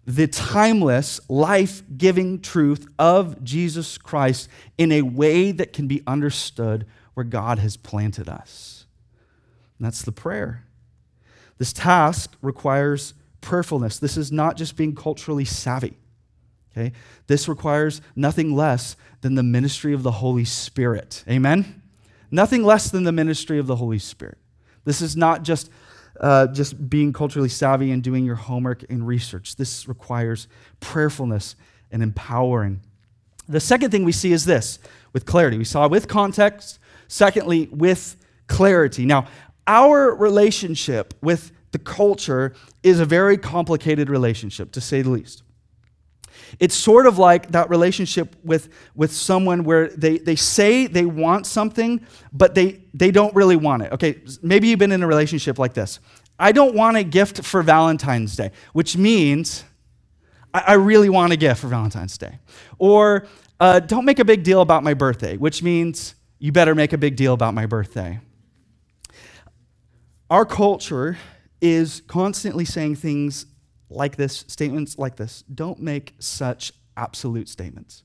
[0.07, 6.85] the timeless, life giving truth of Jesus Christ in a way that can be understood
[7.13, 8.85] where God has planted us.
[9.77, 10.63] And that's the prayer.
[11.57, 13.99] This task requires prayerfulness.
[13.99, 15.97] This is not just being culturally savvy.
[16.71, 16.93] Okay?
[17.27, 21.23] This requires nothing less than the ministry of the Holy Spirit.
[21.29, 21.81] Amen?
[22.29, 24.37] Nothing less than the ministry of the Holy Spirit.
[24.85, 25.69] This is not just
[26.19, 29.55] uh, just being culturally savvy and doing your homework and research.
[29.55, 30.47] This requires
[30.79, 31.55] prayerfulness
[31.91, 32.81] and empowering.
[33.47, 34.79] The second thing we see is this
[35.13, 35.57] with clarity.
[35.57, 38.17] We saw with context, secondly, with
[38.47, 39.05] clarity.
[39.05, 39.27] Now,
[39.67, 42.53] our relationship with the culture
[42.83, 45.43] is a very complicated relationship, to say the least.
[46.59, 51.45] It's sort of like that relationship with, with someone where they, they say they want
[51.45, 53.91] something, but they, they don't really want it.
[53.93, 55.99] Okay, maybe you've been in a relationship like this.
[56.37, 59.63] I don't want a gift for Valentine's Day, which means
[60.53, 62.39] I, I really want a gift for Valentine's Day.
[62.77, 63.27] Or
[63.59, 66.97] uh, don't make a big deal about my birthday, which means you better make a
[66.97, 68.19] big deal about my birthday.
[70.31, 71.17] Our culture
[71.61, 73.45] is constantly saying things
[73.91, 75.43] like this, statements like this.
[75.53, 78.03] Don't make such absolute statements.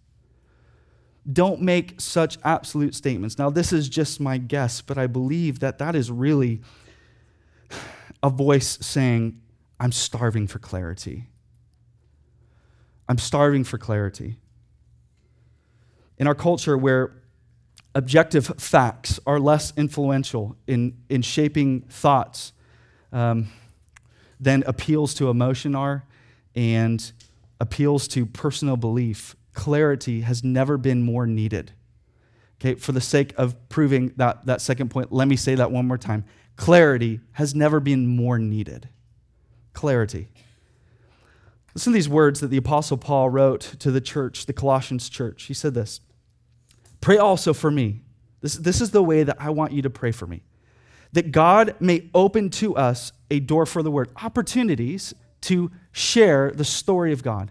[1.30, 3.38] Don't make such absolute statements.
[3.38, 6.60] Now, this is just my guess, but I believe that that is really
[8.22, 9.40] a voice saying,
[9.80, 11.26] I'm starving for clarity.
[13.08, 14.36] I'm starving for clarity.
[16.18, 17.22] In our culture where
[17.94, 22.52] objective facts are less influential in, in shaping thoughts
[23.12, 23.48] um,
[24.38, 26.04] than appeals to emotion are
[26.54, 27.12] and
[27.60, 31.72] appeals to personal belief, clarity has never been more needed.
[32.60, 35.86] Okay, for the sake of proving that, that second point, let me say that one
[35.86, 36.24] more time.
[36.56, 38.88] Clarity has never been more needed.
[39.74, 40.28] Clarity.
[41.74, 45.44] Listen to these words that the Apostle Paul wrote to the church, the Colossians church.
[45.44, 46.00] He said this
[47.02, 48.00] Pray also for me.
[48.40, 50.42] This, this is the way that I want you to pray for me.
[51.16, 56.62] That God may open to us a door for the word, opportunities to share the
[56.62, 57.50] story of God,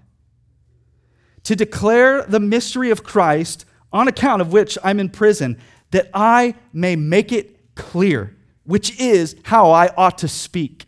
[1.41, 5.57] to declare the mystery of Christ, on account of which I'm in prison,
[5.89, 8.35] that I may make it clear,
[8.65, 10.84] which is how I ought to speak.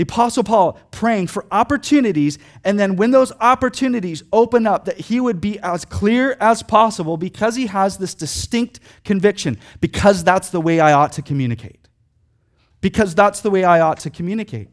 [0.00, 5.20] The Apostle Paul praying for opportunities, and then when those opportunities open up, that he
[5.20, 10.60] would be as clear as possible because he has this distinct conviction, because that's the
[10.62, 11.86] way I ought to communicate.
[12.80, 14.70] Because that's the way I ought to communicate.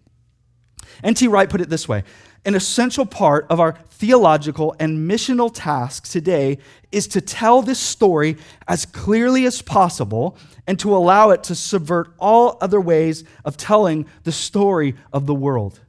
[1.03, 1.27] N.T.
[1.27, 2.05] Wright put it this way
[2.45, 6.59] An essential part of our theological and missional task today
[6.91, 12.13] is to tell this story as clearly as possible and to allow it to subvert
[12.19, 15.79] all other ways of telling the story of the world.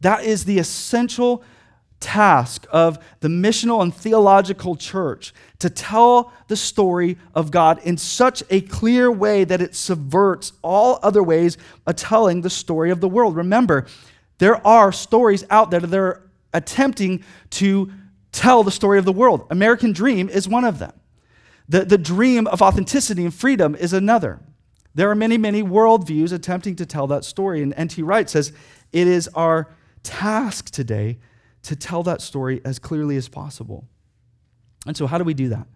[0.00, 1.42] That is the essential
[2.00, 8.42] task of the missional and theological church to tell the story of God in such
[8.50, 13.08] a clear way that it subverts all other ways of telling the story of the
[13.08, 13.34] world.
[13.34, 13.86] Remember,
[14.38, 17.92] there are stories out there that are attempting to
[18.32, 19.46] tell the story of the world.
[19.50, 20.92] American Dream is one of them.
[21.68, 24.40] The, the dream of authenticity and freedom is another.
[24.94, 27.62] There are many, many worldviews attempting to tell that story.
[27.62, 28.02] And N.T.
[28.02, 28.52] Wright says
[28.92, 29.68] it is our
[30.02, 31.18] task today
[31.62, 33.86] to tell that story as clearly as possible.
[34.86, 35.66] And so, how do we do that?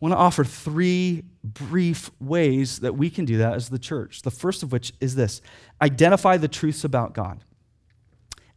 [0.00, 4.22] I want to offer three brief ways that we can do that as the church.
[4.22, 5.42] The first of which is this
[5.82, 7.42] identify the truths about God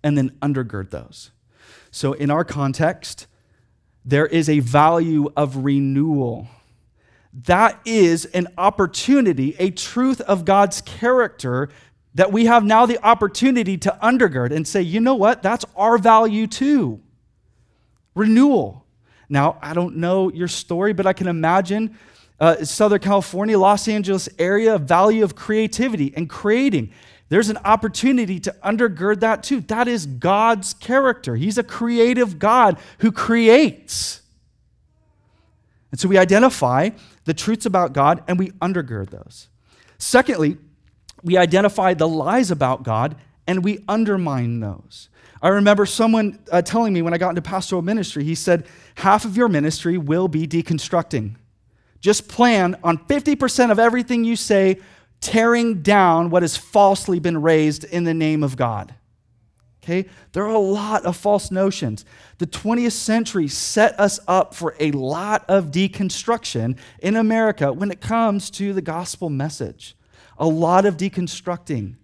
[0.04, 1.32] and then undergird those.
[1.90, 3.26] So, in our context,
[4.06, 6.48] there is a value of renewal.
[7.34, 11.70] That is an opportunity, a truth of God's character
[12.14, 15.42] that we have now the opportunity to undergird and say, you know what?
[15.42, 17.02] That's our value too.
[18.16, 18.81] Renewal.
[19.32, 21.98] Now, I don't know your story, but I can imagine
[22.38, 26.92] uh, Southern California, Los Angeles area, value of creativity and creating.
[27.30, 29.62] There's an opportunity to undergird that too.
[29.62, 31.38] That is God's character.
[31.38, 34.22] He's a creative God who creates.
[35.92, 36.90] And so we identify
[37.24, 39.48] the truths about God and we undergird those.
[39.98, 40.58] Secondly,
[41.24, 43.16] we identify the lies about God
[43.48, 45.08] and we undermine those.
[45.42, 49.26] I remember someone uh, telling me when I got into pastoral ministry, he said, half
[49.26, 51.36] of your ministry will be deconstructing.
[52.00, 54.80] Just plan on 50% of everything you say
[55.20, 58.96] tearing down what has falsely been raised in the name of God.
[59.84, 60.08] Okay?
[60.34, 62.06] There are a lot of false notions.
[62.38, 68.00] The 20th century set us up for a lot of deconstruction in America when it
[68.00, 69.96] comes to the gospel message.
[70.38, 71.96] A lot of deconstructing.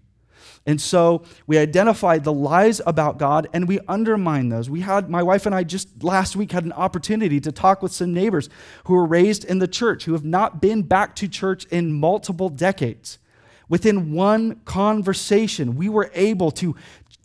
[0.68, 4.70] And so we identified the lies about God and we undermine those.
[4.70, 7.93] We had, my wife and I just last week had an opportunity to talk with
[7.93, 8.49] some neighbors
[8.84, 12.49] who were raised in the church, who have not been back to church in multiple
[12.49, 13.18] decades.
[13.70, 16.76] Within one conversation, we were able to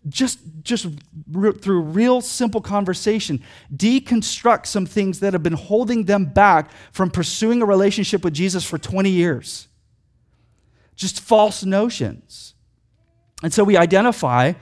[0.08, 0.86] just, just
[1.30, 3.42] re- through real simple conversation,
[3.74, 8.64] deconstruct some things that have been holding them back from pursuing a relationship with Jesus
[8.64, 9.66] for 20 years.
[10.94, 12.51] Just false notions.
[13.42, 14.52] And so we identify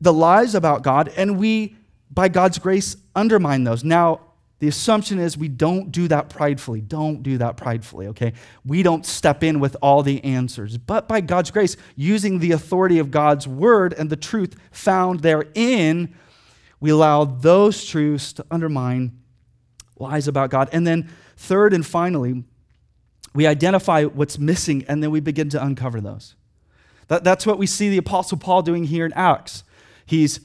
[0.00, 1.76] the lies about God and we,
[2.10, 3.82] by God's grace, undermine those.
[3.82, 4.20] Now,
[4.58, 6.80] the assumption is we don't do that pridefully.
[6.80, 8.32] Don't do that pridefully, okay?
[8.64, 10.78] We don't step in with all the answers.
[10.78, 16.14] But by God's grace, using the authority of God's word and the truth found therein,
[16.80, 19.18] We allow those truths to undermine
[19.98, 20.68] lies about God.
[20.72, 22.44] And then, third and finally,
[23.34, 26.34] we identify what's missing and then we begin to uncover those.
[27.08, 29.64] That, that's what we see the Apostle Paul doing here in Acts.
[30.04, 30.40] He's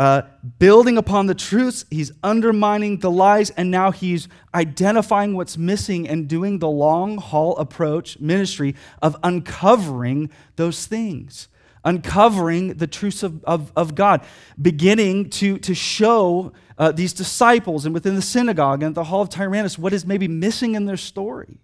[0.00, 0.22] uh,
[0.58, 6.26] building upon the truths, he's undermining the lies, and now he's identifying what's missing and
[6.26, 11.48] doing the long haul approach ministry of uncovering those things,
[11.84, 14.22] uncovering the truths of, of, of God,
[14.60, 19.28] beginning to, to show uh, these disciples and within the synagogue and the hall of
[19.28, 21.60] Tyrannus what is maybe missing in their story,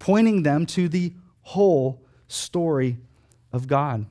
[0.00, 1.12] pointing them to the
[1.42, 2.98] whole story
[3.56, 4.06] of God.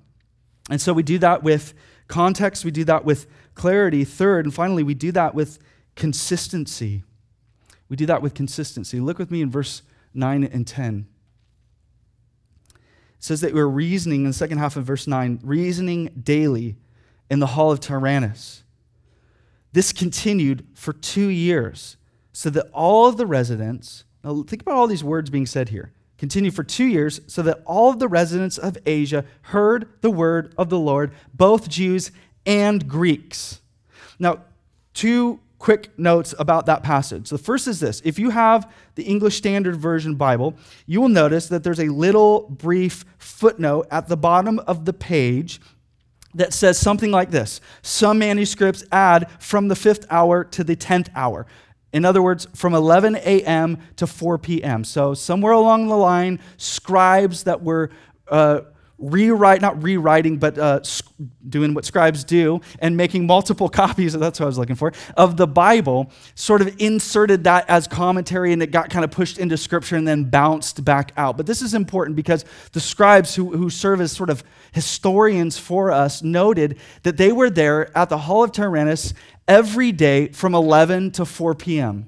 [0.70, 1.74] And so we do that with
[2.08, 4.04] context, we do that with clarity.
[4.04, 5.60] Third, and finally, we do that with
[5.96, 7.04] consistency.
[7.88, 9.00] We do that with consistency.
[9.00, 9.82] Look with me in verse
[10.14, 11.08] 9 and 10.
[12.74, 12.80] It
[13.20, 16.76] says that we're reasoning in the second half of verse 9, reasoning daily
[17.30, 18.64] in the hall of Tyrannus.
[19.72, 21.98] This continued for two years,
[22.34, 25.92] so that all of the residents, now think about all these words being said here
[26.18, 30.54] continued for two years, so that all of the residents of Asia heard the word
[30.58, 32.12] of the Lord, both Jews
[32.46, 33.62] and Greeks.
[34.20, 34.44] Now,
[34.94, 37.30] two quick notes about that passage.
[37.30, 40.56] The first is this if you have the English Standard Version Bible,
[40.86, 45.60] you will notice that there's a little brief footnote at the bottom of the page
[46.36, 51.10] that says something like this Some manuscripts add from the fifth hour to the tenth
[51.16, 51.48] hour.
[51.96, 53.78] In other words, from 11 a.m.
[53.96, 54.84] to 4 p.m.
[54.84, 57.90] So, somewhere along the line, scribes that were
[58.28, 58.64] uh,
[58.98, 60.80] rewrite, not rewriting, but uh,
[61.48, 65.38] doing what scribes do and making multiple copies, that's what I was looking for, of
[65.38, 69.58] the Bible, sort of inserted that as commentary and it got kind of pushed into
[69.58, 71.38] scripture and then bounced back out.
[71.38, 75.92] But this is important because the scribes who, who serve as sort of historians for
[75.92, 79.14] us noted that they were there at the Hall of Tyrannus
[79.48, 82.08] every day from 11 to 4 p.m.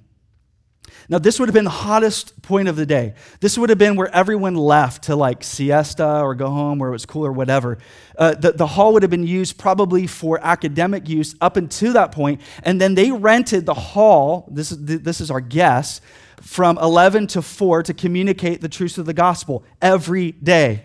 [1.10, 3.14] Now, this would have been the hottest point of the day.
[3.40, 6.94] This would have been where everyone left to like siesta or go home where it
[6.94, 7.78] was cool or whatever.
[8.18, 12.12] Uh, the, the hall would have been used probably for academic use up until that
[12.12, 16.02] point, And then they rented the hall, this is, this is our guess,
[16.42, 20.84] from 11 to 4 to communicate the truths of the gospel every day.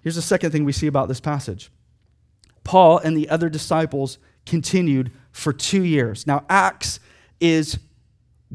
[0.00, 1.70] Here's the second thing we see about this passage
[2.64, 6.26] Paul and the other disciples continued for two years.
[6.26, 7.00] Now, Acts
[7.40, 7.78] is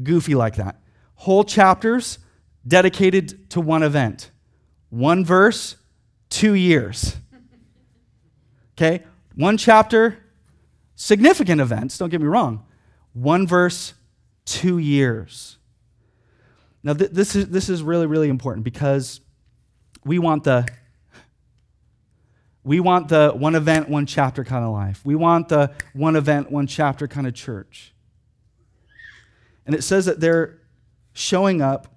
[0.02, 0.80] goofy like that.
[1.16, 2.18] Whole chapters
[2.66, 4.30] dedicated to one event,
[4.90, 5.76] one verse,
[6.28, 7.16] two years.
[8.76, 9.04] Okay?
[9.34, 10.18] One chapter,
[10.94, 12.64] significant events, don't get me wrong.
[13.12, 13.94] One verse,
[14.44, 15.58] two years.
[16.82, 19.20] Now, th- this, is, this is really, really important because
[20.04, 20.66] we want the
[22.64, 25.02] we want the one event, one chapter kind of life.
[25.04, 27.93] We want the one event, one chapter kind of church.
[29.66, 30.58] And it says that they're
[31.12, 31.96] showing up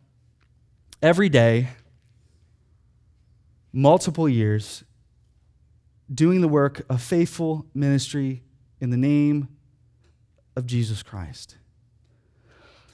[1.02, 1.70] every day,
[3.74, 4.84] multiple years,
[6.14, 8.44] doing the work of faithful ministry
[8.80, 9.50] in the name
[10.56, 11.58] of Jesus Christ.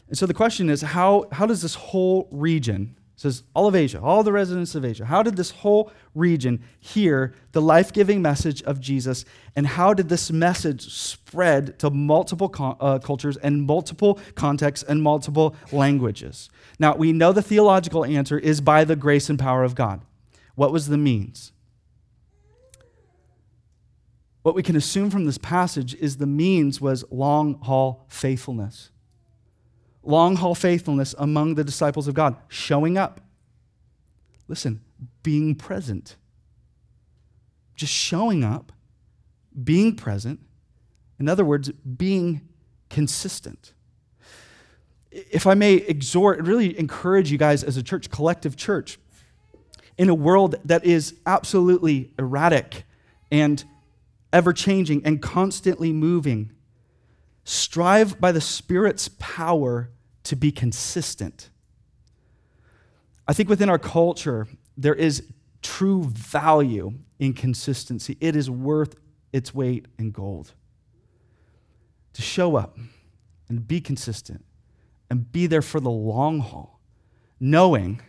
[0.07, 4.01] And so the question is how, how does this whole region, says all of Asia,
[4.01, 5.05] all the residents of Asia.
[5.05, 9.23] How did this whole region hear the life giving message of Jesus?
[9.55, 15.55] And how did this message spread to multiple uh, cultures and multiple contexts and multiple
[15.71, 16.49] languages?
[16.79, 20.01] Now, we know the theological answer is by the grace and power of God.
[20.55, 21.53] What was the means?
[24.41, 28.89] What we can assume from this passage is the means was long haul faithfulness
[30.03, 33.21] long haul faithfulness among the disciples of God, showing up.
[34.47, 34.81] Listen,
[35.23, 36.17] being present.
[37.75, 38.71] Just showing up,
[39.63, 40.39] being present.
[41.19, 42.41] In other words, being
[42.89, 43.73] consistent.
[45.11, 48.99] If I may exhort, really encourage you guys as a church, collective church,
[49.97, 52.83] in a world that is absolutely erratic
[53.31, 53.63] and
[54.31, 56.51] ever changing and constantly moving,
[57.43, 59.89] strive by the Spirit's power
[60.23, 61.49] to be consistent.
[63.27, 65.23] I think within our culture, there is
[65.61, 68.17] true value in consistency.
[68.19, 68.95] It is worth
[69.31, 70.53] its weight in gold.
[72.13, 72.77] To show up
[73.49, 74.45] and be consistent
[75.09, 76.79] and be there for the long haul,
[77.39, 78.01] knowing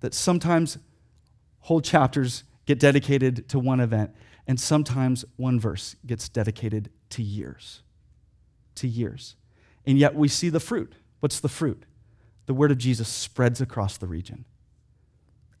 [0.00, 0.78] that sometimes
[1.60, 4.14] whole chapters get dedicated to one event
[4.46, 7.82] and sometimes one verse gets dedicated to years.
[8.76, 9.36] To years.
[9.86, 10.94] And yet we see the fruit.
[11.20, 11.84] What's the fruit?
[12.46, 14.44] The word of Jesus spreads across the region.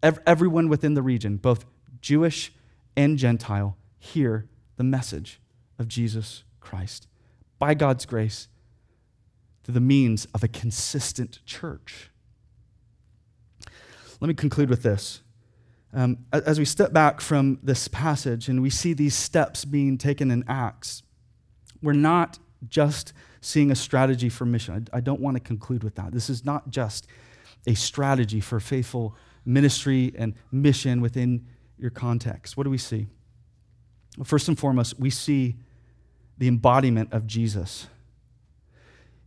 [0.02, 1.64] Everyone within the region, both
[2.00, 2.52] Jewish
[2.96, 5.40] and Gentile, hear the message
[5.78, 7.06] of Jesus Christ
[7.58, 8.48] by God's grace
[9.62, 12.10] through the means of a consistent church.
[14.20, 15.20] Let me conclude with this.
[15.92, 20.30] Um, as we step back from this passage and we see these steps being taken
[20.30, 21.02] in Acts,
[21.82, 22.38] we're not
[22.68, 24.88] just seeing a strategy for mission.
[24.92, 26.12] I, I don't want to conclude with that.
[26.12, 27.06] This is not just
[27.66, 31.46] a strategy for faithful ministry and mission within
[31.78, 32.56] your context.
[32.56, 33.06] What do we see?
[34.16, 35.56] Well, first and foremost, we see
[36.38, 37.88] the embodiment of Jesus.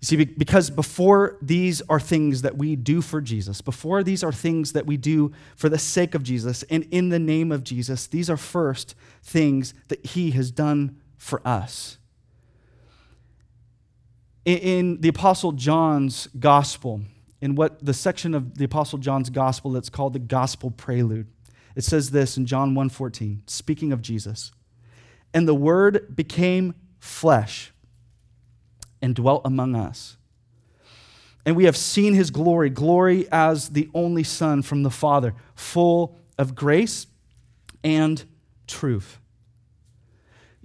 [0.02, 4.32] You see, because before these are things that we do for Jesus, before these are
[4.32, 8.06] things that we do for the sake of Jesus and in the name of Jesus,
[8.06, 11.98] these are first things that He has done for us.
[14.46, 17.02] In the Apostle John's Gospel,
[17.41, 21.28] in what the section of the Apostle John's Gospel that's called the Gospel Prelude,
[21.76, 24.52] it says this in John 1:14, speaking of Jesus.
[25.34, 27.74] And the word became flesh
[29.02, 30.18] and dwelt among us.
[31.46, 36.18] And we have seen his glory, glory as the only Son from the Father, full
[36.38, 37.08] of grace
[37.84, 38.24] and
[38.68, 39.20] truth.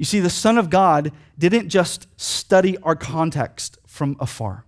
[0.01, 4.65] You see, the Son of God didn't just study our context from afar.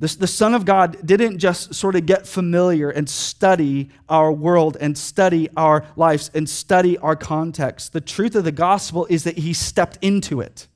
[0.00, 4.76] The, the Son of God didn't just sort of get familiar and study our world
[4.82, 7.94] and study our lives and study our context.
[7.94, 10.68] The truth of the gospel is that he stepped into it.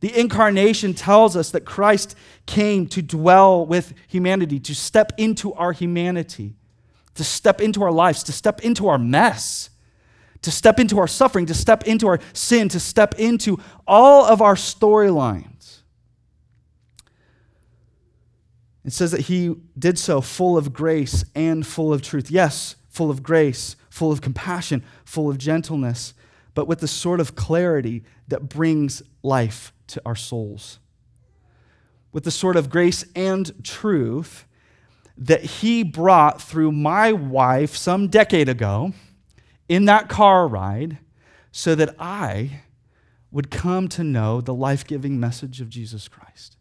[0.00, 2.16] The incarnation tells us that Christ
[2.46, 6.56] came to dwell with humanity, to step into our humanity,
[7.14, 9.70] to step into our lives, to step into our mess,
[10.44, 14.42] to step into our suffering, to step into our sin, to step into all of
[14.42, 15.80] our storylines.
[18.84, 22.30] It says that he did so full of grace and full of truth.
[22.30, 26.12] Yes, full of grace, full of compassion, full of gentleness,
[26.52, 30.78] but with the sort of clarity that brings life to our souls.
[32.12, 34.44] With the sort of grace and truth
[35.16, 38.92] that he brought through my wife some decade ago
[39.68, 40.98] in that car ride
[41.52, 42.62] so that I
[43.30, 46.56] would come to know the life giving message of Jesus Christ.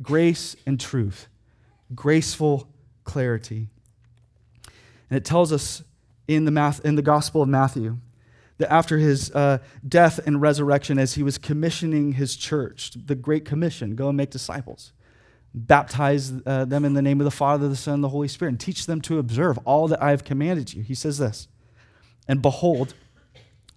[0.00, 1.28] Grace and truth,
[1.94, 2.68] graceful
[3.04, 3.68] clarity.
[5.10, 5.82] And it tells us
[6.26, 7.98] in the, math, in the Gospel of Matthew
[8.58, 13.44] that after his uh, death and resurrection, as he was commissioning his church, the Great
[13.44, 14.92] Commission go and make disciples,
[15.54, 18.50] baptize uh, them in the name of the Father, the Son, and the Holy Spirit,
[18.50, 20.82] and teach them to observe all that I have commanded you.
[20.82, 21.48] He says this,
[22.28, 22.94] and behold,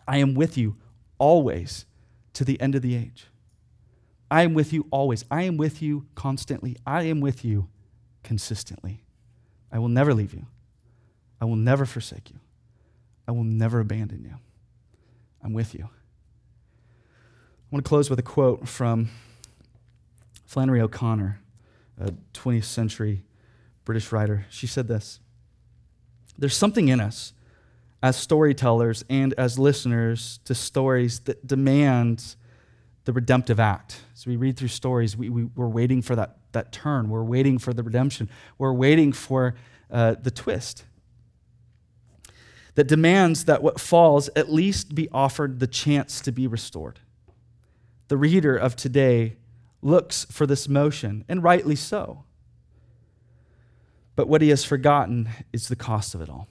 [0.07, 0.75] I am with you
[1.17, 1.85] always
[2.33, 3.27] to the end of the age.
[4.29, 5.25] I am with you always.
[5.29, 6.77] I am with you constantly.
[6.85, 7.69] I am with you
[8.23, 9.03] consistently.
[9.71, 10.47] I will never leave you.
[11.39, 12.39] I will never forsake you.
[13.27, 14.35] I will never abandon you.
[15.43, 15.85] I'm with you.
[15.85, 19.09] I want to close with a quote from
[20.45, 21.41] Flannery O'Connor,
[21.99, 23.23] a 20th century
[23.85, 24.45] British writer.
[24.49, 25.19] She said this
[26.37, 27.33] There's something in us
[28.03, 32.35] as storytellers and as listeners to stories that demand
[33.05, 34.01] the redemptive act.
[34.13, 37.09] As we read through stories, we, we, are waiting for that, that turn.
[37.09, 38.29] We're waiting for the redemption.
[38.57, 39.55] We're waiting for
[39.89, 40.83] uh, the twist
[42.75, 46.99] that demands that what falls at least be offered the chance to be restored.
[48.09, 49.37] The reader of today
[49.81, 52.23] looks for this motion, and rightly so.
[54.15, 56.47] But what he has forgotten is the cost of it all.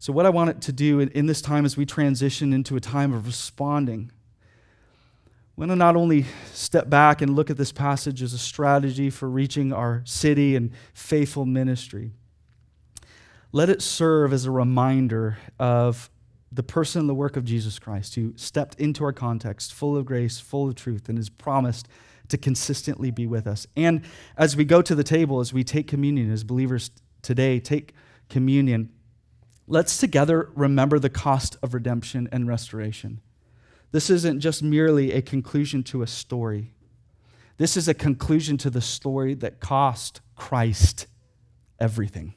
[0.00, 2.80] So, what I want it to do in this time as we transition into a
[2.80, 4.12] time of responding,
[5.26, 9.10] I want to not only step back and look at this passage as a strategy
[9.10, 12.12] for reaching our city and faithful ministry,
[13.50, 16.10] let it serve as a reminder of
[16.52, 20.06] the person and the work of Jesus Christ who stepped into our context full of
[20.06, 21.88] grace, full of truth, and has promised
[22.28, 23.66] to consistently be with us.
[23.74, 24.02] And
[24.36, 27.94] as we go to the table, as we take communion, as believers today take
[28.28, 28.90] communion,
[29.68, 33.20] let's together remember the cost of redemption and restoration.
[33.92, 36.72] This isn't just merely a conclusion to a story.
[37.58, 41.06] This is a conclusion to the story that cost Christ
[41.78, 42.36] everything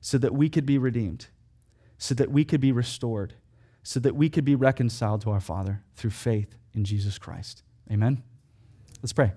[0.00, 1.26] so that we could be redeemed,
[1.98, 3.34] so that we could be restored,
[3.82, 7.62] so that we could be reconciled to our Father through faith in Jesus Christ.
[7.90, 8.22] Amen?
[9.02, 9.32] Let's pray.